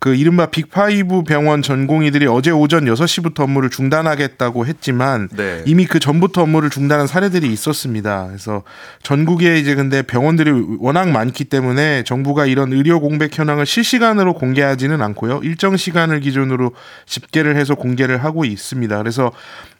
[0.02, 5.62] 그 이른바 Big Five 병원 전공의들이 어제 오전 6시부터 업무를 중단하겠다고 했지만 네.
[5.64, 8.26] 이미 그 전부터 업무를 중단한 사례들이 있었습니다.
[8.26, 8.64] 그래서
[9.04, 15.40] 전국에 이제 근데 병원들이 워낙 많기 때문에 정부가 이런 의료 공백 현황을 실시간으로 공개하지는 않고요.
[15.44, 16.72] 일정 시간을 기준으로
[17.06, 18.98] 집계를 해서 공개를 하고 있습니다.
[18.98, 19.30] 그래서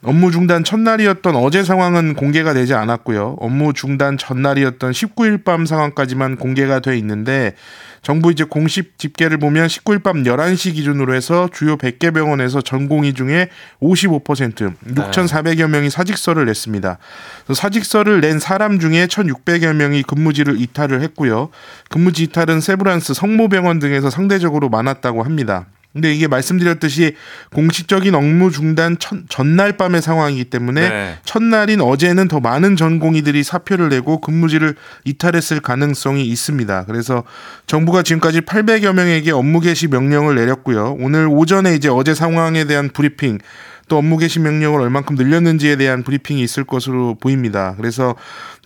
[0.05, 3.39] 업무 중단 첫날이었던 어제 상황은 공개가 되지 않았고요.
[3.41, 7.55] 업무 중단 전날이었던 19일 밤 상황까지만 공개가 돼 있는데
[8.03, 13.49] 정부 이제 공식 집계를 보면 19일 밤 11시 기준으로 해서 주요 100개 병원에서 전공의 중에
[13.81, 16.99] 55% 6,400여 명이 사직서를 냈습니다.
[17.53, 21.51] 사직서를 낸 사람 중에 1,600여 명이 근무지를 이탈을 했고요.
[21.91, 25.67] 근무지 이탈은 세브란스 성모병원 등에서 상대적으로 많았다고 합니다.
[25.93, 27.17] 근데 이게 말씀드렸듯이
[27.53, 31.19] 공식적인 업무 중단 첫, 전날 밤의 상황이기 때문에 네.
[31.25, 34.75] 첫날인 어제는 더 많은 전공의들이 사표를 내고 근무지를
[35.05, 36.87] 이탈했을 가능성이 있습니다.
[36.87, 37.25] 그래서
[37.67, 40.97] 정부가 지금까지 800여 명에게 업무 개시 명령을 내렸고요.
[40.99, 43.39] 오늘 오전에 이제 어제 상황에 대한 브리핑
[43.89, 47.75] 또 업무 개시 명령을 얼만큼 늘렸는지에 대한 브리핑이 있을 것으로 보입니다.
[47.77, 48.15] 그래서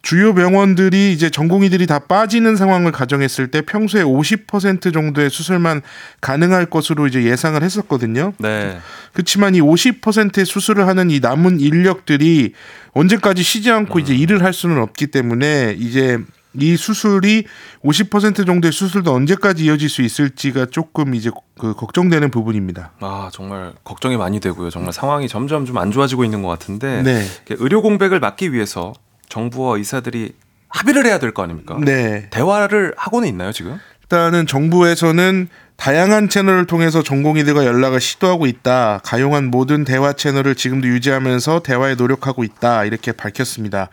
[0.06, 5.82] 주요 병원들이 이제 전공의들이 다 빠지는 상황을 가정했을 때 평소에 50% 정도의 수술만
[6.20, 8.32] 가능할 것으로 이제 예상을 했었거든요.
[8.38, 8.78] 네.
[9.12, 12.52] 그렇지만 이 50%의 수술을 하는 이 남은 인력들이
[12.92, 16.20] 언제까지 쉬지 않고 이제 일을 할 수는 없기 때문에 이제
[16.54, 17.46] 이 수술이
[17.84, 22.92] 50% 정도의 수술도 언제까지 이어질 수 있을지가 조금 이제 그 걱정되는 부분입니다.
[23.00, 24.70] 아, 정말 걱정이 많이 되고요.
[24.70, 27.24] 정말 상황이 점점 좀 안 좋아지고 있는 것 같은데 네.
[27.50, 28.92] 의료 공백을 막기 위해서
[29.40, 30.32] 정부와 의사들이
[30.68, 31.76] 합의를 해야 될 거 아닙니까?
[31.80, 32.28] 네.
[32.30, 33.78] 대화를 하고는 있나요, 지금?
[34.02, 39.00] 일단은 정부에서는 다양한 채널을 통해서 전공의들과 연락을 시도하고 있다.
[39.04, 42.84] 가용한 모든 대화 채널을 지금도 유지하면서 대화에 노력하고 있다.
[42.84, 43.90] 이렇게 밝혔습니다.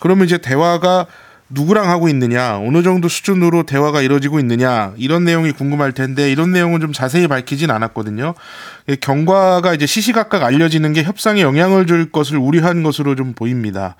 [0.00, 1.06] 그러면 이제 대화가
[1.50, 6.80] 누구랑 하고 있느냐, 어느 정도 수준으로 대화가 이루어지고 있느냐, 이런 내용이 궁금할 텐데, 이런 내용은
[6.80, 8.34] 좀 자세히 밝히진 않았거든요.
[8.88, 13.96] 이 경과가 이제 시시각각 알려지는 게 협상에 영향을 줄 것을 우려한 것으로 좀 보입니다.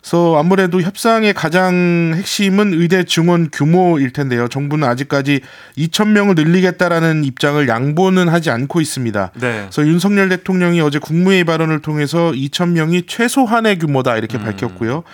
[0.00, 4.48] 그래서 아무래도 협상의 가장 핵심은 의대 증원 규모일 텐데요.
[4.48, 5.40] 정부는 아직까지
[5.76, 9.32] 2천 명을 늘리겠다라는 입장을 양보는 하지 않고 있습니다.
[9.34, 9.66] 네.
[9.70, 15.04] 그래서 윤석열 대통령이 어제 국무회의 발언을 통해서 2천 명이 최소한의 규모다 이렇게 밝혔고요.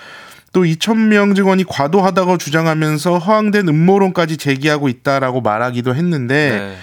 [0.53, 6.77] 또 2,000명 증원이 과도하다고 주장하면서 허황된 음모론까지 제기하고 있다라고 말하기도 했는데 네.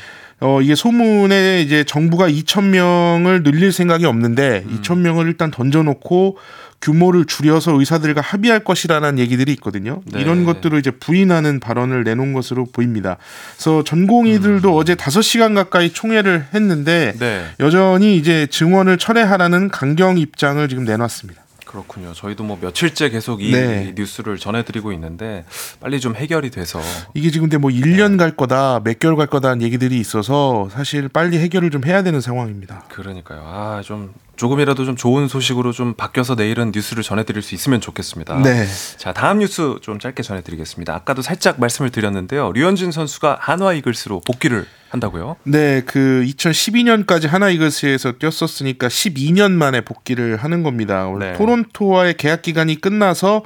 [0.44, 4.80] 어 이게 소문에 이제 정부가 2,000명을 늘릴 생각이 없는데 음.
[4.82, 6.38] 2,000명을 일단 던져놓고
[6.82, 10.02] 규모를 줄여서 의사들과 합의할 것이라는 얘기들이 있거든요.
[10.12, 10.20] 네.
[10.20, 13.16] 이런 것들을 이제 부인하는 발언을 내놓은 것으로 보입니다.
[13.54, 17.20] 그래서 전공의들도 어제 5시간 가까이 총회를 했는데 음.
[17.20, 17.46] 네.
[17.62, 21.43] 여전히 이제 증원을 철회하라는 강경 입장을 지금 내놨습니다.
[21.74, 22.14] 그렇군요.
[22.14, 23.94] 저희도 뭐 며칠째 계속 이 네.
[23.98, 25.44] 뉴스를 전해드리고 있는데
[25.80, 26.80] 빨리 좀 해결이 돼서
[27.16, 31.40] 이게 지금 근데 뭐 1년 갈 거다, 몇 개월 갈 거다는 얘기들이 있어서 사실 빨리
[31.40, 32.84] 해결을 좀 해야 되는 상황입니다.
[32.90, 33.42] 그러니까요.
[33.44, 38.42] 아, 좀 조금이라도 좀 좋은 소식으로 좀 바뀌어서 내일은 뉴스를 전해드릴 수 있으면 좋겠습니다.
[38.42, 38.66] 네.
[38.98, 40.94] 자, 다음 뉴스 좀 짧게 전해드리겠습니다.
[40.94, 42.52] 아까도 살짝 말씀을 드렸는데요.
[42.52, 45.38] 류현진 선수가 한화 이글스로 복귀를 한다고요?
[45.44, 51.12] 네, 그 2012년까지 하나 이글스에서 뛰었었으니까 12년 만에 복귀를 하는 겁니다.
[51.20, 51.34] 네.
[51.34, 53.44] 토론토와의 계약 기간이 끝나서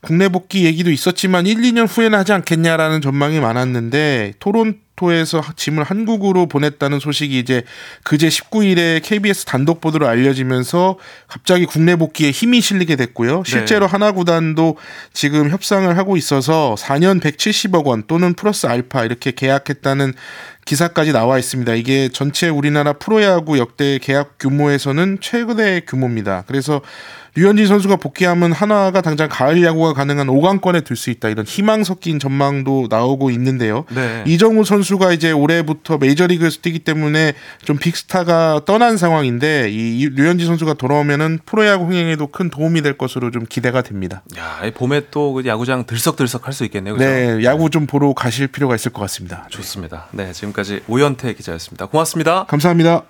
[0.00, 6.46] 국내 복귀 얘기도 있었지만 1, 2년 후에는 하지 않겠냐라는 전망이 많았는데 토론 토에서 짐을 한국으로
[6.46, 7.62] 보냈다는 소식이 이제
[8.04, 13.42] 그제 19일에 KBS 단독 보도로 알려지면서 갑자기 국내 복귀에 힘이 실리게 됐고요.
[13.46, 14.76] 실제로 하나 구단도
[15.14, 20.12] 지금 협상을 하고 있어서 4년 170억 원 또는 플러스 알파 이렇게 계약했다는
[20.66, 21.74] 기사까지 나와 있습니다.
[21.74, 26.44] 이게 전체 우리나라 프로야구 역대 계약 규모에서는 최대 규모입니다.
[26.46, 26.82] 그래서
[27.34, 32.18] 류현진 선수가 복귀하면 한화가 당장 가을 야구가 가능한 5강권에 들 수 있다 이런 희망 섞인
[32.18, 33.84] 전망도 나오고 있는데요.
[33.90, 34.22] 네.
[34.26, 37.32] 이정우 선수가 이제 올해부터 메이저리그에서 뛰기 때문에
[37.64, 43.46] 좀 빅스타가 떠난 상황인데 이 류현진 선수가 돌아오면은 프로야구 흥행에도 큰 도움이 될 것으로 좀
[43.48, 44.22] 기대가 됩니다.
[44.36, 46.94] 야, 이 봄에 또그 야구장 들썩들썩 할 수 있겠네요.
[46.94, 47.06] 그죠?
[47.06, 49.46] 네, 야구 좀 보러 가실 필요가 있을 것 같습니다.
[49.50, 50.08] 좋습니다.
[50.10, 51.86] 네, 지금까지 오현태 기자였습니다.
[51.86, 52.44] 고맙습니다.
[52.44, 53.04] 감사합니다.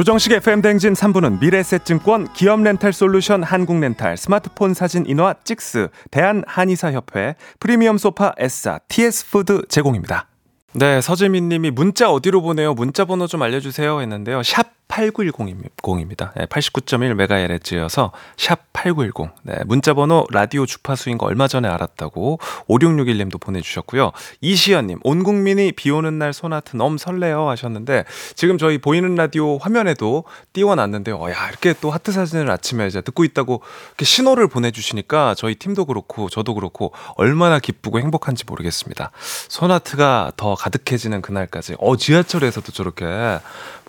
[0.00, 8.78] 조정식 FM 대행진 3부는 미래에셋증권, 기업렌탈솔루션 한국렌탈, 스마트폰 사진 인화 찍스, 대한한의사협회, 프리미엄 소파 에싸,
[8.88, 10.26] TS푸드 제공입니다.
[10.72, 12.72] 네, 서재민 님이 문자 어디로 보내요?
[12.72, 14.42] 문자 번호 좀 알려주세요 했는데요.
[14.42, 16.32] 샵 8910입니다.
[16.34, 19.30] 네, 89.1MHz여서 샵 8910.
[19.42, 22.38] 네, 문자 번호 라디오 주파수인 거 얼마 전에 알았다고
[22.68, 24.12] 5661님도 보내주셨고요.
[24.40, 29.58] 이시연 님, 온 국민이 비 오는 날 손하트 너무 설레요 하셨는데 지금 저희 보이는 라디오
[29.58, 31.16] 화면에도 띄워놨는데요.
[31.16, 35.84] 어, 야, 이렇게 또 하트 사진을 아침에 이제 듣고 있다고 이렇게 신호를 보내주시니까 저희 팀도
[35.86, 39.12] 그렇고 저도 그렇고 얼마나 기쁘고 행복한지 모르겠습니다.
[39.48, 41.76] 소나트가 더 가득해지는 그날까지.
[41.78, 43.04] 어, 지하철에서도 저렇게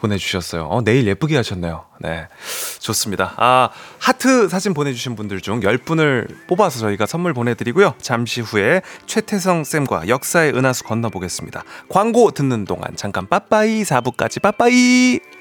[0.01, 0.65] 보내주셨어요.
[0.65, 1.85] 어, 내일 예쁘게 하셨네요.
[1.99, 2.27] 네.
[2.79, 3.33] 좋습니다.
[3.37, 7.93] 아, 하트 사진 보내주신 분들 중 10분을 뽑아서 저희가 선물 보내드리고요.
[8.01, 11.63] 잠시 후에 최태성 쌤과 역사의 은하수 건너보겠습니다.
[11.89, 15.40] 광고 듣는 동안 잠깐 빠빠이 4부까지 빠빠이!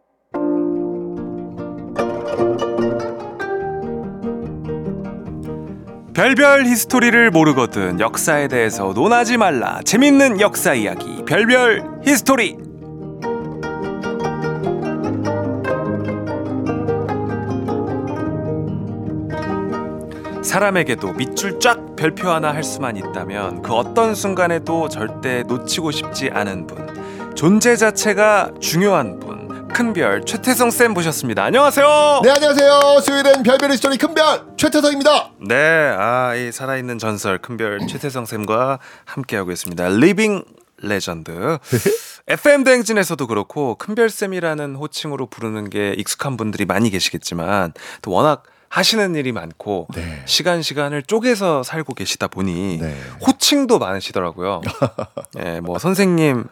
[6.13, 9.79] 별별 히스토리를 모르거든 역사에 대해서 논하지 말라.
[9.85, 12.57] 재밌는 역사 이야기 별별 히스토리.
[20.43, 26.67] 사람에게도 밑줄 쫙 별표 하나 할 수만 있다면 그 어떤 순간에도 절대 놓치고 싶지 않은
[26.67, 26.91] 분.
[27.35, 29.40] 존재 자체가 중요한 분
[29.73, 36.51] 큰별 최태성 쌤 모셨습니다 안녕하세요 네 안녕하세요 수요일엔 별별 히스토리 큰별 최태성입니다 네, 아, 이
[36.51, 39.89] 살아있는 전설 큰별 최태성 쌤과 함께하고 있습니다.
[39.89, 40.43] living
[40.77, 41.57] legend.
[42.27, 49.15] FM 대행진에서도 그렇고 큰별 쌤이라는 호칭으로 부르는 게 익숙한 분들이 많이 계시겠지만 또 워낙 하시는
[49.15, 50.21] 일이 많고 네.
[50.25, 52.95] 시간 시간을 쪼개서 살고 계시다 보니 네.
[53.27, 54.61] 호칭도 많으시더라고요.
[55.43, 56.45] 예, 뭐 선생님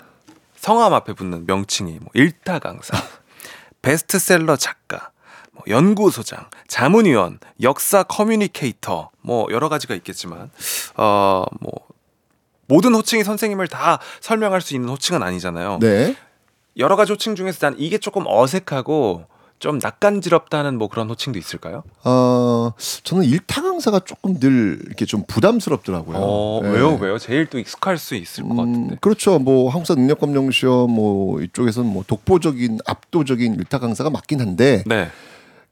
[0.60, 2.98] 성함 앞에 붙는 명칭이 뭐 일타 강사,
[3.82, 5.12] 베스트셀러 작가,
[5.54, 10.52] 뭐 연구소장, 자문위원, 역사 커뮤니케이터, 뭐 여러 가지가 있겠지만
[10.96, 11.88] 어뭐
[12.68, 15.80] 모든 호칭이 선생님을 다 설명할 수 있는 호칭은 아니잖아요.
[15.80, 16.16] 네
[16.78, 19.26] 여러 가지 호칭 중에서 난 이게 조금 어색하고
[19.60, 21.84] 좀 낯간지럽다는 뭐 그런 호칭도 있을까요?
[22.06, 22.72] 어,
[23.04, 26.18] 저는 일타 강사가 조금 늘 이렇게 좀 부담스럽더라고요.
[26.18, 26.70] 어, 예.
[26.70, 27.18] 왜요, 왜요?
[27.18, 28.94] 제일 또 익숙할 수 있을 것 같은데.
[28.94, 29.38] 음, 그렇죠.
[29.38, 35.10] 뭐 한국사 능력 검정 시험 뭐 이쪽에서는 뭐 독보적인 압도적인 일타 강사가 맞긴 한데 네.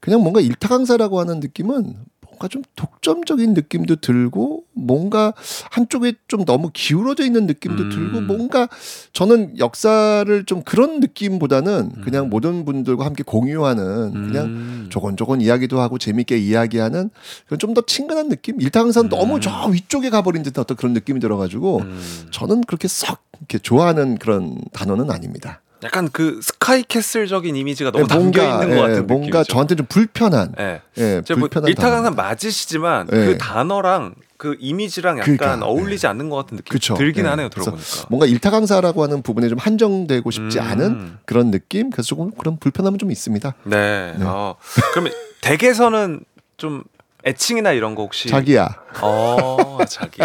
[0.00, 1.94] 그냥 뭔가 일타 강사라고 하는 느낌은
[2.38, 5.34] 뭔가 좀 독점적인 느낌도 들고 뭔가
[5.70, 7.90] 한쪽에 좀 너무 기울어져 있는 느낌도 음.
[7.90, 8.68] 들고 뭔가
[9.12, 14.86] 저는 역사를 좀 그런 느낌보다는 그냥 모든 분들과 함께 공유하는 그냥 음.
[14.88, 17.10] 조곤조곤 이야기도 하고 재밌게 이야기하는
[17.58, 18.60] 좀더 친근한 느낌.
[18.60, 22.00] 일타 강사는 너무 저 위쪽에 가버린 듯한 어떤 그런 느낌이 들어가지고 음.
[22.30, 25.60] 저는 그렇게 썩 이렇게 좋아하는 그런 단어는 아닙니다.
[25.84, 29.52] 약간 그 스카이 캐슬적인 이미지가 너무 예, 담겨 있는 것 예, 같은 뭔가 느낌이죠.
[29.52, 30.82] 저한테 좀 불편한 예.
[30.96, 32.22] 예, 뭐 불편한 일타 강사 단어입니다.
[32.22, 33.16] 맞으시지만 예.
[33.16, 36.94] 그 단어랑 그 이미지랑 약간 그러니까, 어울리지 않는 것 같은 느낌이 그쵸.
[36.94, 37.28] 들긴 예.
[37.30, 37.48] 하네요.
[37.48, 38.06] 들어보니까.
[38.08, 40.64] 뭔가 일타 강사라고 하는 부분에 좀 한정되고 싶지 음.
[40.64, 41.90] 않은 그런 느낌.
[41.90, 43.54] 그래서 조금 그런 불편함은 좀 있습니다.
[43.64, 44.14] 네.
[44.20, 44.56] 어.
[44.92, 45.12] 그러면
[45.42, 46.20] 댁에서는
[46.56, 46.82] 좀
[47.24, 48.68] 애칭이나 이런 거 혹시 자기야.
[49.00, 50.22] 어, 자기.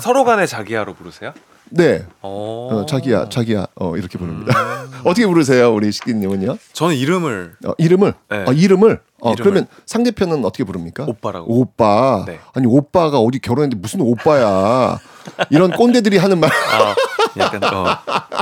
[0.00, 1.32] 서로 간에 자기야로 부르세요?
[1.70, 2.06] 네.
[2.22, 2.68] 어.
[2.72, 3.66] 어, 자기야, 자기야.
[3.76, 4.54] 어, 이렇게 부릅니다.
[5.04, 6.58] 어떻게 부르세요, 우리 식기님은요?
[6.72, 8.14] 저는 이름을 어, 이름을?
[8.30, 8.44] 네.
[8.46, 9.00] 어, 이름을?
[9.20, 9.36] 어, 이름을.
[9.42, 11.04] 그러면 상대편은 어떻게 부릅니까?
[11.04, 11.60] 오빠라고.
[11.60, 12.24] 오빠.
[12.26, 12.38] 네.
[12.54, 14.98] 아니, 오빠가 어디 결혼했는데 무슨 오빠야.
[15.50, 16.50] 이런 꼰대들이 하는 말.
[16.52, 16.94] 아,
[17.36, 17.84] 약간 어.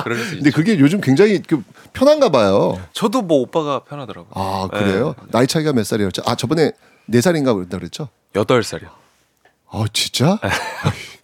[0.02, 0.56] 그럴 수 근데 있죠.
[0.56, 1.62] 그게 요즘 굉장히 그
[1.94, 2.78] 편한가 봐요.
[2.92, 4.30] 저도 뭐 오빠가 편하더라고요.
[4.34, 5.14] 아, 그래요?
[5.30, 6.22] 나이 차이가 몇 살이었죠?
[6.26, 6.72] 아, 저번에
[7.06, 8.08] 네 살인가 그랬다 그랬죠?
[8.36, 8.90] 여덟 살이요.
[9.70, 10.38] 아, 진짜?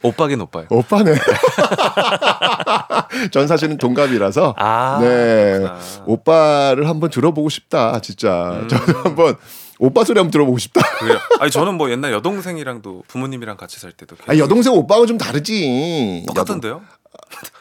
[0.03, 0.67] 오빠긴 오빠요.
[0.71, 1.15] 오빠네.
[3.33, 4.55] 전 사실은 동갑이라서.
[4.57, 5.59] 아, 네.
[5.59, 5.79] 그렇구나.
[6.07, 8.61] 오빠를 한번 들어보고 싶다, 진짜.
[8.63, 8.69] 음.
[8.69, 9.37] 저도 한번
[9.79, 10.81] 오빠 소리 한번 들어보고 싶다.
[10.99, 11.19] 그래요.
[11.41, 16.25] 아니 저는 뭐 옛날 여동생이랑도 부모님이랑 같이 살 때도 아, 여동생 오빠하고 좀 다르지.
[16.27, 16.83] 똑같은데요?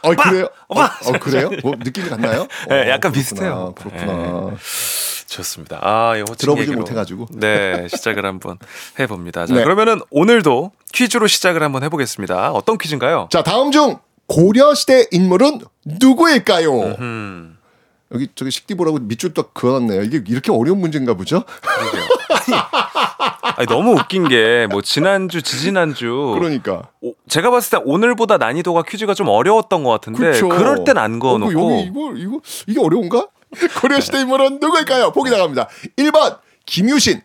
[0.01, 0.47] 어, 그래요?
[0.67, 0.85] 오빠!
[0.85, 1.49] 어, 어, 그래요?
[1.63, 2.47] 뭐 느낌이 같나요?
[2.69, 3.73] 네, 어, 약간 그렇구나, 비슷해요.
[3.77, 4.51] 그렇구나.
[5.29, 5.79] 좋습니다.
[5.81, 6.79] 아, 이 호칭 들어보지 얘기로.
[6.79, 7.27] 못해가지고.
[7.33, 8.57] 네, 시작을 한번
[8.99, 9.45] 해봅니다.
[9.45, 9.63] 자, 네.
[9.63, 12.51] 그러면은 오늘도 퀴즈로 시작을 한번 해보겠습니다.
[12.51, 13.29] 어떤 퀴즈인가요?
[13.31, 16.71] 자, 다음 중 고려시대 인물은 누구일까요?
[16.99, 17.57] 음,
[18.13, 20.01] 여기 저기 식디보라고 밑줄 딱 그어놨네요.
[20.03, 21.43] 이게 이렇게 어려운 문제인가 보죠?
[21.61, 22.59] 아니,
[23.57, 26.89] 아니, 너무 웃긴 게 뭐 지난주, 지지난주 그러니까.
[27.01, 30.49] 오- 제가 봤을 때 오늘보다 난이도가 퀴즈가 좀 어려웠던 것 같은데 그렇죠.
[30.49, 33.27] 그럴 땐안 어, 그 여기 이거 이거 이게 어려운가?
[33.81, 35.11] 고려시대 인물은 누구일까요?
[35.11, 35.67] 보기 나갑니다.
[35.97, 37.21] 1번 김유신,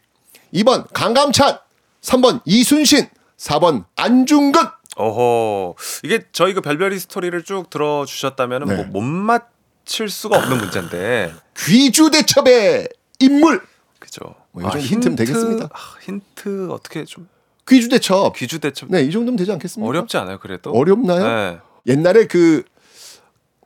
[0.55, 1.59] 2번 강감찬,
[2.01, 3.07] 3번 이순신,
[3.39, 4.63] 4번 안중근.
[4.97, 8.75] 어허 이게 저희 그 별별이 스토리를 쭉 들어주셨다면 네.
[8.77, 13.61] 뭐못 맞힐 수가 없는 문제인데 귀주 대첩의 인물.
[13.99, 14.21] 그죠?
[14.53, 15.69] 뭐이 정도 힌트면 되겠습니다.
[15.73, 17.29] 아, 힌트 어떻게 좀
[17.67, 18.37] 귀주 대첩.
[18.37, 19.89] 귀주 대첩 네, 이 정도면 되지 않겠습니까?
[19.89, 20.71] 어렵지 않아요 그래도?
[20.71, 21.25] 어렵나요?
[21.25, 21.59] 네.
[21.87, 22.63] 옛날에 그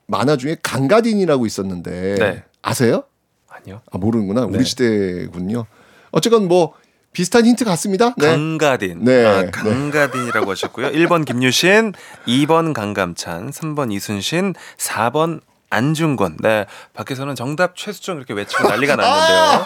[0.07, 2.43] 만화 중에 강가딘이라고 있었는데 네.
[2.61, 3.03] 아세요?
[3.47, 3.81] 아니요.
[3.91, 4.45] 아 모르는구나.
[4.45, 4.57] 네.
[4.57, 5.65] 우리 시대군요.
[6.11, 6.73] 어쨌건 뭐
[7.11, 8.13] 비슷한 힌트 같습니다.
[8.17, 8.27] 네.
[8.27, 9.03] 강가딘.
[9.03, 9.51] 네, 아, 네.
[9.51, 10.91] 강가딘이라고 하셨고요.
[10.91, 11.93] 1번 김유신,
[12.27, 15.41] 2번 강감찬, 3번 이순신, 4번
[15.71, 16.37] 안중권.
[16.41, 16.65] 네.
[16.93, 19.65] 밖에서는 정답 최수정 이렇게 외치고 난리가 났는데요.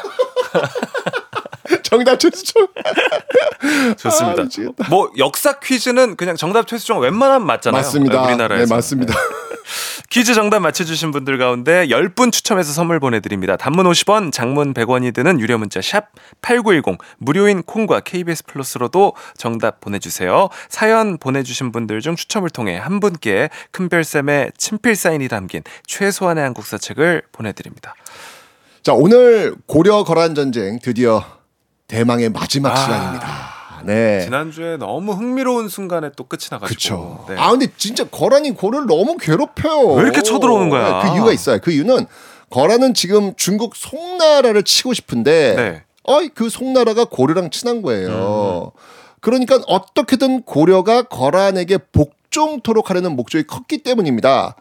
[1.83, 2.67] 정답 최수종.
[3.97, 4.43] 좋습니다.
[4.43, 4.89] 아.
[4.89, 7.81] 뭐 역사 퀴즈는 그냥 정답 최수정 웬만하면 맞잖아요.
[7.81, 8.21] 맞습니다.
[8.21, 8.65] 네, 우리나라에서.
[8.65, 9.13] 네, 맞습니다.
[10.09, 13.57] 퀴즈 정답 맞춰주신 분들 가운데 10분 추첨해서 선물 보내드립니다.
[13.57, 16.09] 단문 50원, 장문 100원이 드는 유료 문자 샵
[16.41, 20.49] 8910 무료인 콩과 KBS 플러스로도 정답 보내주세요.
[20.69, 27.23] 사연 보내주신 분들 중 추첨을 통해 한 분께 큰별쌤의 친필 사인이 담긴 최소한의 한국사 책을
[27.31, 27.95] 보내드립니다.
[28.81, 31.23] 자, 오늘 고려 거란 전쟁 드디어
[31.87, 32.75] 대망의 마지막 아.
[32.75, 33.52] 시간입니다.
[33.85, 34.21] 네.
[34.21, 36.67] 지난주에 너무 흥미로운 순간에 또 끝이 나가지고.
[36.67, 37.25] 그렇죠.
[37.29, 37.35] 네.
[37.37, 39.93] 아 근데 진짜 거란이 고려를 너무 괴롭혀요.
[39.95, 41.03] 왜 이렇게 쳐들어오는 거야?
[41.03, 41.59] 네, 그 이유가 있어요.
[41.61, 42.05] 그 이유는
[42.49, 45.83] 거란은 지금 중국 송나라를 치고 싶은데 네.
[46.03, 48.71] 어이 그 송나라가 고려랑 친한 거예요.
[48.75, 48.79] 음.
[49.21, 54.55] 그러니까 어떻게든 고려가 거란에게 복종토록 하려는 목적이 컸기 때문입니다.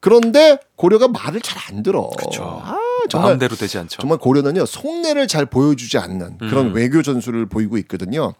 [0.00, 2.10] 그런데 고려가 말을 잘 안 들어.
[2.18, 2.60] 그렇죠.
[2.64, 2.76] 아,
[3.08, 4.00] 정말 마음대로 되지 않죠.
[4.00, 6.74] 정말 고려는요 속내를 잘 보여주지 않는 그런 음.
[6.74, 8.34] 외교 전술을 보이고 있거든요.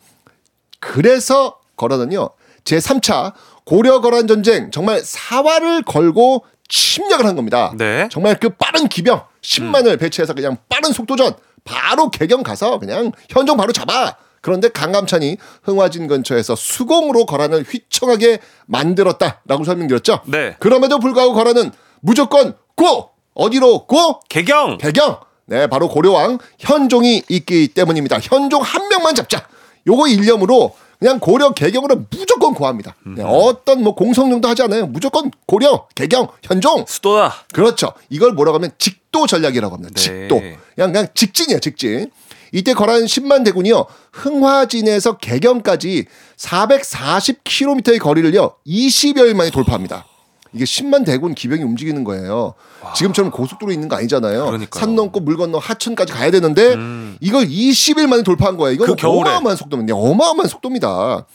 [0.83, 2.31] 그래서 거란은요
[2.65, 3.33] 제 3차
[3.65, 7.73] 고려 거란 전쟁 정말 사활을 걸고 침략을 한 겁니다.
[7.77, 8.09] 네.
[8.11, 13.73] 정말 그 빠른 기병 10만을 배치해서 그냥 빠른 속도전 바로 개경 가서 그냥 현종 바로
[13.73, 14.17] 잡아.
[14.41, 20.23] 그런데 강감찬이 흥화진 근처에서 수공으로 거란을 휘청하게 만들었다라고 설명드렸죠.
[20.27, 20.57] 네.
[20.59, 21.71] 그럼에도 불구하고 거란은
[22.01, 24.79] 무조건 고 어디로 고 개경.
[24.79, 25.21] 개경.
[25.47, 28.19] 네, 바로 고려왕 현종이 있기 때문입니다.
[28.21, 29.47] 현종 한 명만 잡자.
[29.87, 32.95] 요거 일념으로 그냥 고려 개경으로 무조건 고합니다.
[33.05, 34.87] 네, 어떤 뭐 공성정도 하지 않아요.
[34.87, 37.35] 무조건 고려 개경 현종 수도다.
[37.53, 37.93] 그렇죠.
[38.09, 39.93] 이걸 뭐라고 하면 직도 전략이라고 합니다.
[39.95, 40.01] 네.
[40.01, 40.41] 직도.
[40.77, 42.11] 그냥 그냥 직진이에요, 직진.
[42.53, 43.87] 이때 거란 10만 대군이요.
[44.13, 46.07] 흥화진에서 개경까지
[46.37, 48.57] 440km의 거리를요.
[48.67, 50.07] 20여일 만에 돌파합니다.
[50.55, 52.55] 이게 10만 대군 기병이 움직이는 거예요.
[52.95, 54.47] 지금처럼 고속도로 있는 거 아니잖아요.
[54.47, 54.81] 그러니까요.
[54.81, 56.77] 산 넘고 물 건너 하천까지 가야 되는데
[57.21, 58.75] 이걸 20일 만에 돌파한 거예요.
[58.75, 59.31] 이건 그 겨울에.
[59.31, 59.95] 어마어마한 속도입니다.
[59.97, 61.27] 어마어마한 속도입니다.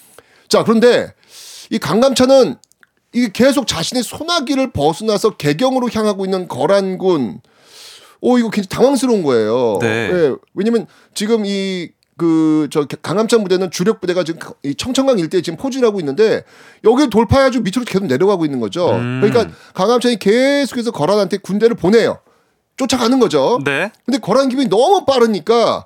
[0.50, 1.14] 자, 그런데
[1.72, 2.56] 이 강감차는
[3.14, 7.42] 이 계속 자신의 소나기를 벗어나서 개경으로 향하고 있는 거란군.
[8.22, 9.78] 오 이거 굉장히 당황스러운 거예요.
[9.82, 9.88] 네.
[10.12, 15.58] 예, 왜냐면 지금 이 그 저 강함차 부대는 주력 부대가 지금 이 청천강 일대에 지금
[15.58, 16.44] 포진하고 있는데
[16.84, 18.92] 여기를 돌파해가지고 밑으로 계속 내려가고 있는 거죠.
[18.92, 19.22] 음.
[19.22, 22.20] 그러니까 강함차이 계속해서 거란한테 군대를 보내요.
[22.76, 23.60] 쫓아가는 거죠.
[23.66, 23.92] 네.
[24.06, 25.86] 근데 거란 기병이 너무 빠르니까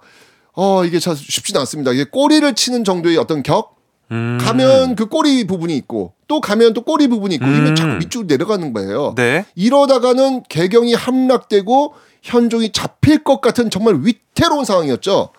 [0.54, 1.92] 어 이게 참 쉽지는 않습니다.
[1.92, 3.78] 이게 꼬리를 치는 정도의 어떤 격
[4.12, 4.38] 음.
[4.42, 7.76] 가면 그 꼬리 부분이 있고 또 가면 또 꼬리 부분이 있고 이면 음.
[7.76, 9.14] 자꾸 밑으로 내려가는 거예요.
[9.16, 9.46] 네.
[9.56, 15.30] 이러다가는 개경이 함락되고 현종이 잡힐 것 같은 정말 위태로운 상황이었죠.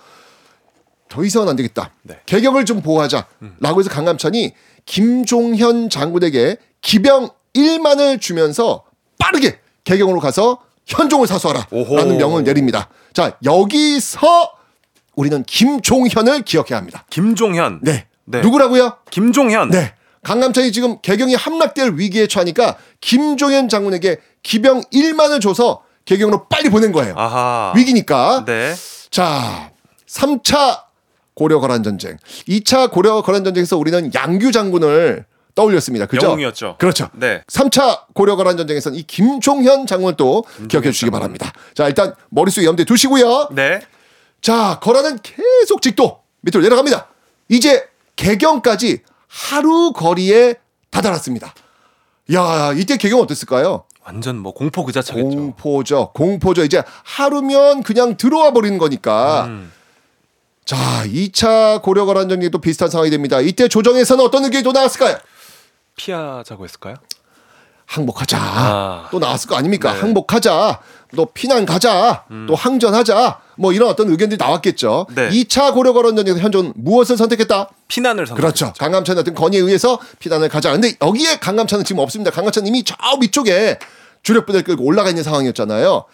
[1.12, 1.90] 더 이상은 안 되겠다.
[2.02, 2.18] 네.
[2.24, 4.52] 개경을 좀 보호하자라고 해서 강감찬이
[4.86, 8.84] 김종현 장군에게 기병 1만을 주면서
[9.18, 12.16] 빠르게 개경으로 가서 현종을 사수하라라는.
[12.16, 12.88] 명을 내립니다.
[13.12, 14.52] 자 여기서
[15.14, 17.04] 우리는 김종현을 기억해야 합니다.
[17.10, 17.80] 김종현.
[17.82, 18.06] 네.
[18.24, 18.40] 네.
[18.40, 18.96] 누구라고요?
[19.10, 19.68] 김종현.
[19.68, 19.94] 네.
[20.22, 27.14] 강남찬이 지금 개경이 함락될 위기에 처하니까 김종현 장군에게 기병 1만을 줘서 개경으로 빨리 보낸 거예요.
[27.18, 27.74] 아하.
[27.76, 28.44] 위기니까.
[28.46, 28.74] 네.
[29.10, 29.72] 자,
[30.08, 30.91] 3차
[31.43, 32.18] 고려 거란 전쟁.
[32.49, 35.24] 2차 고려 거란 전쟁에서 우리는 양규 장군을
[35.57, 36.07] 떠올렸습니다.
[36.07, 36.26] 그죠?
[36.28, 36.76] 영웅이었죠.
[36.78, 37.09] 그렇죠.
[37.14, 37.43] 네.
[37.49, 41.18] 3차 고려 거란 전쟁에서는 이 김종현 장군을 또 기억해 주시기 장군.
[41.18, 41.53] 바랍니다.
[41.74, 43.49] 자, 일단 머릿속에 염두에 두시고요.
[43.51, 43.80] 네.
[44.40, 47.09] 자, 거란은 계속 직도 밑으로 내려갑니다.
[47.49, 50.55] 이제 개경까지 하루 거리에
[50.90, 51.55] 다다랐습니다.
[52.34, 53.84] 야, 이때 개경 어땠을까요?
[54.05, 55.28] 완전 뭐 공포 그 자체겠죠.
[55.28, 56.12] 공포죠.
[56.14, 56.62] 공포죠.
[56.62, 59.47] 이제 하루면 그냥 들어와 버리는 거니까.
[59.47, 59.72] 음.
[60.64, 63.40] 자, 2차 고려 거란 전쟁도 비슷한 상황이 됩니다.
[63.40, 65.18] 이때 조정에서는 어떤 의견이 또 나왔을까요?
[65.96, 66.94] 피하자고 했을까요?
[67.86, 68.38] 항복하자.
[68.40, 69.08] 아.
[69.10, 69.92] 또 나왔을 거 아닙니까?
[69.92, 69.98] 네.
[69.98, 70.02] 음.
[70.02, 70.80] 항복하자.
[71.14, 72.24] 또 피난 가자.
[72.48, 73.40] 또 항전하자.
[73.56, 75.06] 뭐 이런 어떤 의견들이 나왔겠죠.
[75.14, 75.28] 네.
[75.28, 77.68] 2차 고려 거란 전쟁에서 현존 무엇을 선택했다?
[77.88, 78.40] 피난을 선택.
[78.40, 78.72] 그렇죠.
[78.78, 80.72] 강감찬 어떤 건의에 의해서 피난을 가자.
[80.72, 82.30] 근데 여기에 강감찬은 지금 없습니다.
[82.30, 83.78] 강감찬 이미 저 위쪽에
[84.22, 86.04] 주력 부대를 끌고 올라가 있는 상황이었잖아요.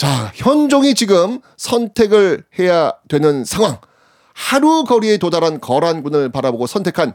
[0.00, 3.78] 자, 현종이 지금 선택을 해야 되는 상황.
[4.32, 7.12] 하루 거리에 도달한 거란군을 바라보고 선택한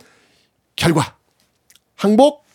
[0.76, 1.16] 결과.
[1.96, 2.46] 항복,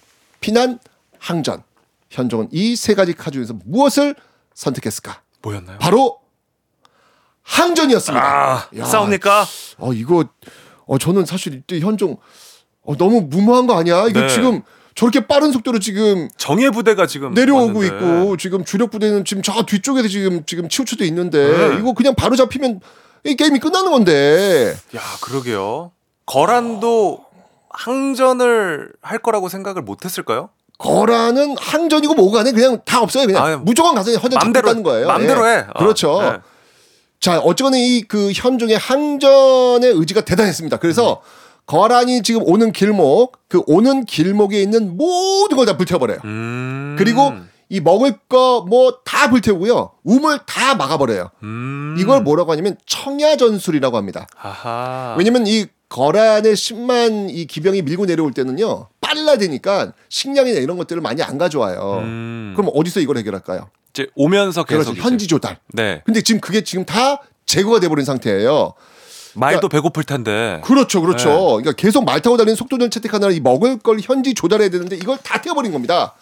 [0.41, 0.79] 피난,
[1.19, 1.65] 항전.
[2.11, 4.15] 현종은 이 세 가지 카드 중에서 무엇을
[4.55, 5.21] 선택했을까?
[5.43, 5.79] 뭐였나요?
[5.81, 6.21] 바로
[7.43, 8.25] 항전이었습니다.
[8.25, 9.45] 아, 야, 싸웁니까?
[9.79, 10.25] 어 이거
[10.87, 12.19] 어 저는 사실 이때 현종
[12.83, 14.07] 어, 너무 무모한 거 아니야?
[14.07, 14.29] 이거 네.
[14.29, 14.63] 지금
[15.01, 17.87] 저렇게 빠른 속도로 지금 정예 부대가 지금 내려오고 왔는데.
[17.87, 21.39] 있고 지금 주력 부대는 지금 저 뒤쪽에 지금 지금 치우쳐져 있는데
[21.71, 21.79] 네.
[21.79, 22.81] 이거 그냥 바로 잡히면
[23.25, 25.93] 이 게임이 끝나는 건데 야, 그러게요.
[26.27, 27.25] 거란도
[27.71, 30.51] 항전을 할 거라고 생각을 못 했을까요?
[30.77, 35.07] 거라는 항전이고 뭐가 네 그냥 다 없어요 그냥 아유, 무조건 가서 맘대로 잡겠다는 거예요.
[35.07, 35.53] 맘대로 예.
[35.53, 35.65] 해.
[35.73, 36.21] 어, 그렇죠.
[36.21, 36.39] 네.
[37.21, 40.77] 자, 어쨌거나 이 그 현종의 항전의 의지가 대단했습니다.
[40.77, 41.23] 그래서
[41.67, 46.19] 거란이 지금 오는 길목, 그 오는 길목에 있는 모든 걸 다 불태워버려요.
[46.25, 46.97] 음.
[46.99, 47.33] 그리고
[47.69, 49.93] 이 먹을 거 뭐 다 불태우고요.
[50.05, 51.31] 우물 다 막아버려요.
[51.45, 51.97] 음.
[51.99, 54.27] 이걸 뭐라고 하냐면 청야전술이라고 합니다.
[54.41, 55.15] 아하.
[55.19, 58.89] 왜냐면 이 거란의 10만 이 기병이 밀고 내려올 때는요.
[59.01, 62.01] 빨라지니까 식량이나 이런 것들을 많이 안 가져와요.
[62.03, 62.53] 음.
[62.57, 63.69] 그럼 어디서 이걸 해결할까요?
[63.93, 65.03] 이제 오면서 계속 그렇죠.
[65.03, 65.59] 현지 조달.
[65.73, 66.03] 네.
[66.05, 68.75] 근데 지금 그게 지금 다 제거가 돼버린 상태예요.
[69.35, 70.61] 말도 배고플 텐데.
[70.65, 71.29] 그렇죠, 그렇죠.
[71.29, 71.47] 네.
[71.63, 75.41] 그러니까 계속 말 타고 다니는 속도전 채택하느라 이 먹을 걸 현지 조달해야 되는데 이걸 다
[75.41, 76.15] 태워버린 겁니다.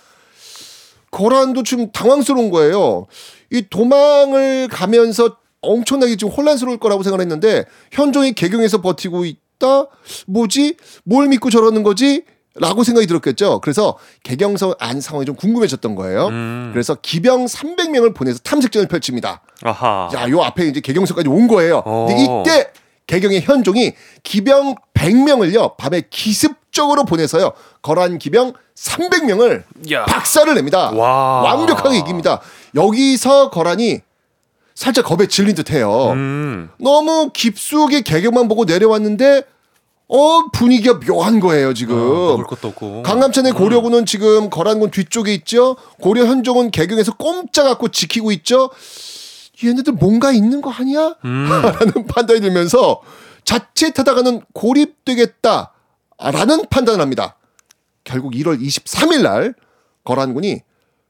[1.10, 3.06] 거란도 지금 당황스러운 거예요.
[3.50, 9.86] 이 도망을 가면서 엄청나게 지금 혼란스러울 거라고 생각했는데 현종이 개경에서 버티고 있다.
[10.26, 10.76] 뭐지?
[11.04, 12.24] 뭘 믿고 저러는 거지?
[12.60, 13.60] 라고 생각이 들었겠죠.
[13.60, 16.26] 그래서 개경성 안 상황이 좀 궁금해졌던 거예요.
[16.28, 16.70] 음.
[16.72, 19.42] 그래서 기병 300명을 보내서 탐색전을 펼칩니다.
[19.62, 20.10] 아하.
[20.14, 21.82] 야, 요 앞에 이제 개경서까지 온 거예요.
[21.84, 22.42] 근데 어.
[22.42, 22.70] 이때
[23.08, 27.52] 개경의 현종이 기병 100명을요, 밤에 기습적으로 보내서요,
[27.82, 30.04] 거란 기병 300명을 야.
[30.04, 30.90] 박살을 냅니다.
[30.92, 31.42] 와.
[31.42, 32.40] 완벽하게 이깁니다.
[32.76, 34.02] 여기서 거란이
[34.74, 36.10] 살짝 겁에 질린 듯 해요.
[36.12, 36.70] 음.
[36.78, 39.42] 너무 깊숙이 개경만 보고 내려왔는데,
[40.08, 41.96] 어, 분위기가 묘한 거예요, 지금.
[41.96, 43.02] 어, 것도 없고.
[43.02, 45.76] 강남천의 고려군은 지금 거란군 뒤쪽에 있죠.
[46.00, 48.70] 고려 현종은 개경에서 꼼짝 않고 지키고 있죠.
[49.62, 51.16] 얘네들 뭔가 있는 거 아니야?
[51.24, 51.48] 음.
[51.48, 53.00] 라는 판단이 들면서
[53.44, 55.70] 자칫하다가는 고립되겠다라는
[56.70, 57.36] 판단을 합니다.
[58.04, 59.54] 결국 1월 23일 날
[60.04, 60.62] 거란군이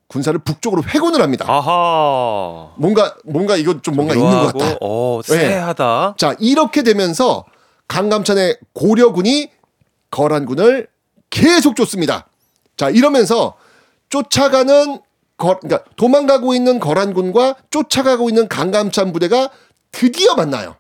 [0.09, 1.45] 군사를 북쪽으로 회군을 합니다.
[1.49, 2.73] 아하.
[2.79, 4.79] 뭔가 뭔가 이거 좀 뭔가 있는 것 같다.
[4.81, 5.37] 어, 네.
[5.37, 6.15] 쎄하다.
[6.17, 7.45] 자 이렇게 되면서
[7.89, 9.51] 강감찬의 고려군이
[10.11, 10.89] 거란군을
[11.31, 12.27] 계속 쫓습니다.
[12.77, 13.55] 자 이러면서
[14.09, 15.01] 쫓아가는
[15.39, 19.49] 거, 그러니까 도망가고 있는 거란군과 쫓아가고 있는 강감찬 부대가
[19.93, 20.77] 드디어 만나요.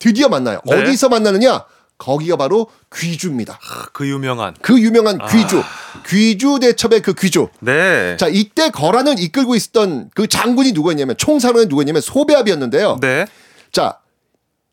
[0.00, 0.60] 드디어 만나요.
[0.64, 0.82] 네.
[0.82, 1.64] 어디서 만나느냐?
[1.98, 3.58] 거기가 바로 귀주입니다.
[3.92, 4.56] 그 유명한.
[4.62, 5.62] 그 유명한 귀주,
[6.06, 7.48] 귀주 대첩의 그 귀주.
[7.60, 8.16] 네.
[8.16, 12.96] 자 이때 거란을 이끌고 있었던 그 장군이 누구였냐면 총사령이 누구였냐면 소배합이었는데요.
[13.02, 13.26] 네.
[13.70, 13.98] 자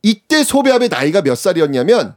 [0.01, 2.15] 이때 소배합의 나이가 몇 살이었냐면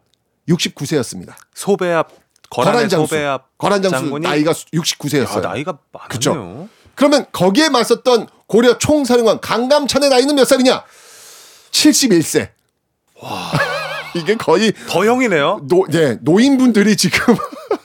[0.48, 1.34] 69세였습니다.
[1.54, 2.08] 소배합
[2.48, 5.38] 거란 장수, 소배압 거란 장수 장군이 나이가 69세였어요.
[5.38, 6.08] 야, 나이가 많네요.
[6.08, 6.68] 그쵸.
[7.00, 10.84] 그러면 거기에 맞섰던 고려 총사령관 강감찬의 나이는 몇 살이냐?
[11.70, 12.50] 71세.
[13.22, 13.52] 와.
[14.14, 15.62] 이게 거의 더 형이네요.
[15.66, 17.36] 노, 네, 노인분들이 지금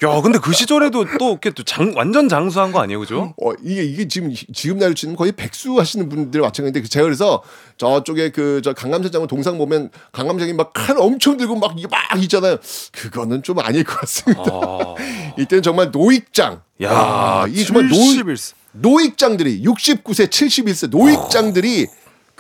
[0.06, 3.34] 야, 근데 그 시절에도 또 이렇게 또 장, 완전 장수한 거 아니에요, 그죠?
[3.42, 7.42] 어, 이게 이게 지금 지금 나이로 치면 거의 백수 하시는 분들 마찬가지인데 그 제가 그래서
[7.78, 12.58] 저쪽에 그저 장군 동상 보면 강감찬이 막 칼 엄청 들고 막 이게 막 있잖아요.
[12.92, 14.44] 그거는 좀 아닐 것 같습니다.
[15.40, 16.62] 이때는 정말 노익장.
[16.84, 18.54] 야, 아, 이 정말 노 71세.
[18.74, 21.88] 노익장들이 69세, 71세 노익장들이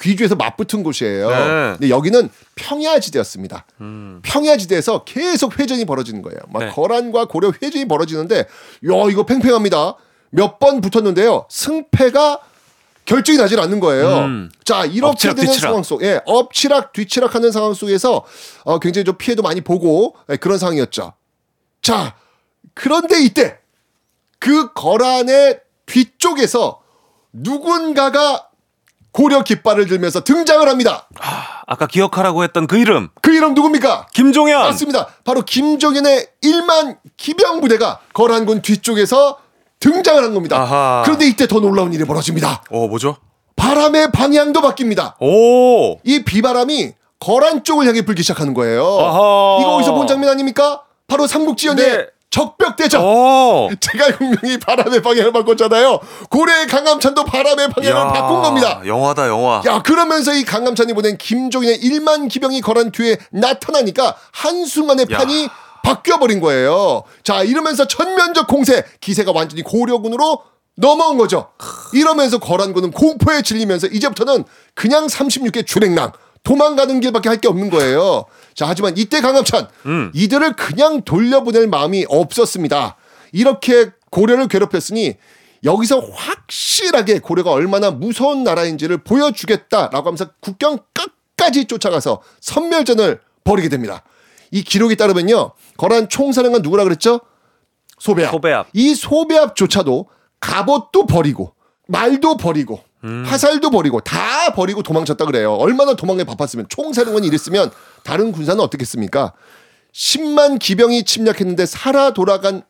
[0.01, 1.29] 귀주에서 맞붙은 곳이에요.
[1.29, 1.35] 네.
[1.77, 3.65] 근데 여기는 평야지대였습니다.
[4.23, 6.39] 평야지대에서 계속 회전이 벌어지는 거예요.
[6.49, 6.69] 막 네.
[6.71, 8.45] 거란과 고려 회전이 벌어지는데, 야
[9.09, 9.95] 이거 팽팽합니다.
[10.31, 11.45] 몇 번 붙었는데요.
[11.49, 12.39] 승패가
[13.05, 14.17] 결정이 나질 않는 거예요.
[14.25, 14.51] 음.
[14.65, 15.69] 자 이렇게 엎치락, 되는 뒤치락.
[15.69, 18.25] 상황 속, 예, 엎치락 뒤치락하는 상황 속에서
[18.63, 21.13] 어, 굉장히 좀 피해도 많이 보고 예, 그런 상황이었죠.
[21.81, 22.15] 자
[22.73, 23.59] 그런데 이때
[24.39, 26.81] 그 거란의 뒤쪽에서
[27.31, 28.47] 누군가가
[29.15, 31.07] 고려 깃발을 들면서 등장을 합니다.
[31.65, 33.07] 아까 기억하라고 했던 그 이름.
[33.21, 34.07] 그 이름 누굽니까?
[34.13, 34.59] 김종현.
[34.59, 35.07] 맞습니다.
[35.23, 39.37] 바로 김종현의 1만 기병 부대가 거란군 뒤쪽에서
[39.79, 40.57] 등장을 한 겁니다.
[40.57, 41.01] 아하.
[41.05, 42.63] 그런데 이때 더 놀라운 일이 벌어집니다.
[42.69, 43.15] 어, 뭐죠?
[43.55, 45.13] 바람의 방향도 바뀝니다.
[45.21, 45.97] 오.
[46.03, 46.91] 이 비바람이
[47.21, 48.83] 거란 쪽을 향해 불기 시작하는 거예요.
[48.99, 49.59] 아하.
[49.61, 50.81] 이거 어디서 본 장면 아닙니까?
[51.07, 52.07] 바로 삼국지연의 네.
[52.39, 53.01] 적벽대전.
[53.01, 53.69] 오.
[53.79, 55.99] 제갈공명이 바람의 방향을 바꿨잖아요.
[56.29, 58.81] 고려의 강감찬도 바람의 방향을 야, 바꾼 겁니다.
[58.85, 59.61] 영화다, 영화.
[59.65, 65.17] 야 그러면서 이 강감찬이 보낸 김종인의 1만 기병이 거란 뒤에 나타나니까 한순간에 야.
[65.17, 65.47] 판이
[65.83, 67.03] 바뀌어버린 거예요.
[67.23, 70.41] 자 이러면서 전면적 공세 기세가 완전히 고려군으로
[70.75, 71.51] 넘어온 거죠.
[71.93, 76.11] 이러면서 거란군은 공포에 질리면서 이제부터는 그냥 36개 주랭랑
[76.43, 78.25] 도망가는 길밖에 할 게 없는 거예요.
[78.55, 80.11] 자 하지만 이때 강감찬 음.
[80.15, 82.95] 이들을 그냥 돌려보낼 마음이 없었습니다.
[83.33, 85.15] 이렇게 고려를 괴롭혔으니
[85.65, 94.03] 여기서 확실하게 고려가 얼마나 무서운 나라인지를 보여주겠다라고 하면서 국경 끝까지 쫓아가서 선멸전을 벌이게 됩니다.
[94.51, 95.51] 이 기록에 따르면요.
[95.75, 97.19] 거란 총사령관 누구라 그랬죠?
[97.99, 98.31] 소배합.
[98.31, 98.67] 소배합.
[98.73, 100.07] 이 소배합조차도
[100.39, 101.53] 갑옷도 버리고
[101.87, 102.81] 말도 버리고
[103.25, 105.53] 화살도 버리고 다 버리고 도망쳤다 그래요.
[105.53, 107.71] 얼마나 도망에 바빴으면 총사령관이 이랬으면
[108.03, 109.33] 다른 군사는 어떻겠습니까?
[109.93, 112.63] 10만 기병이 침략했는데 살아 돌아간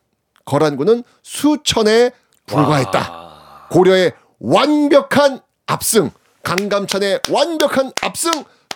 [0.46, 2.12] 거란군은 수천에
[2.46, 3.68] 불과했다.
[3.72, 6.12] 고려의 완벽한 압승,
[6.44, 8.32] 강감찬의 완벽한 압승,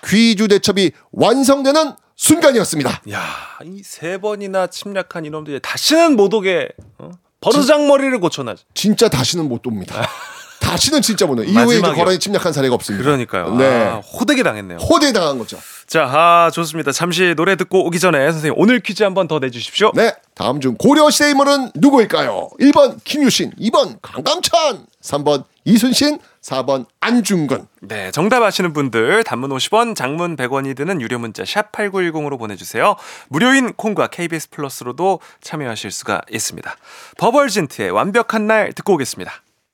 [0.07, 3.01] 귀주 대첩이 완성되는 순간이었습니다.
[3.11, 3.21] 야,
[3.63, 7.11] 이 세 번이나 침략한 이놈들이 다시는 못 오게 어?
[7.41, 8.63] 버르장머리를 고쳐놔지.
[8.73, 10.07] 진짜 다시는 못 옵니다.
[10.69, 11.51] 다시는 진짜 못 옵니다.
[11.51, 11.95] 이후에 이제 마지막이요.
[12.03, 13.03] 거란이 침략한 사례가 없습니다.
[13.03, 13.55] 그러니까요.
[13.55, 13.65] 네.
[13.85, 14.77] 아, 호되게 당했네요.
[14.77, 15.57] 호되에 당한 거죠.
[15.87, 16.91] 자, 아, 좋습니다.
[16.91, 19.91] 잠시 노래 듣고 오기 전에 선생님 오늘 퀴즈 한번 더 내주십시오.
[19.95, 20.13] 네.
[20.35, 22.49] 다음 중 고려 시대 인물은 누구일까요?
[22.59, 27.67] 1번 김유신, 2번 강감찬, 3번 이순신, 4번 안중근.
[27.81, 32.95] 네, 정답 아시는 분들 단문 50원, 장문 100원이 드는 유료 문자 샵 8910으로 보내주세요.
[33.27, 36.75] 무료인 콩과 KBS 플러스로도 참여하실 수가 있습니다.
[37.17, 39.31] 버벌진트의 완벽한 날 듣고 오겠습니다.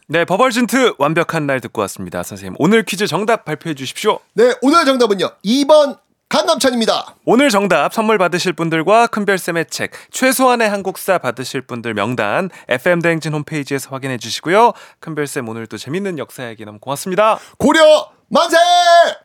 [0.08, 2.22] 네, 버벌진트 완벽한 날 듣고 왔습니다.
[2.22, 4.20] 선생님, 오늘 퀴즈 정답 발표해 주십시오.
[4.34, 5.32] 네, 오늘 정답은요.
[5.44, 5.98] 2번
[6.30, 7.16] 강감찬입니다.
[7.26, 13.90] 오늘 정답 선물 받으실 분들과 큰별쌤의 책 최소한의 한국사 받으실 분들 명단 FM 대행진 홈페이지에서
[13.92, 14.74] 확인해 주시고요.
[15.00, 17.40] 큰별쌤 오늘도 재밌는 역사 얘기 너무 고맙습니다.
[17.58, 18.58] 고려 만세!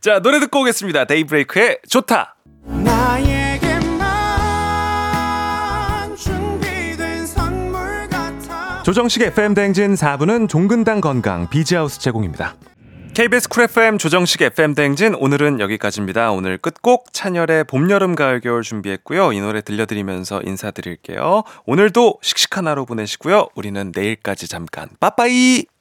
[0.03, 1.07] 자 노래 듣고 오겠습니다.
[1.07, 2.37] 데이브레이크의 좋다.
[2.65, 3.40] 나에
[8.91, 12.57] 조정식 FM 대행진 4부는 종근당 건강 비지하우스 제공입니다.
[13.15, 16.33] KBS 쿨 FM 조정식 FM 대행진 오늘은 여기까지입니다.
[16.33, 19.33] 오늘 끝곡 찬열의 봄, 여름, 가을, 겨울 준비했고요.
[19.33, 21.45] 이 노래 들려드리면서 인사드릴게요.
[21.67, 23.51] 오늘도 씩씩한 하루 보내시고요.
[23.55, 25.67] 우리는 내일까지 잠깐 빠빠이!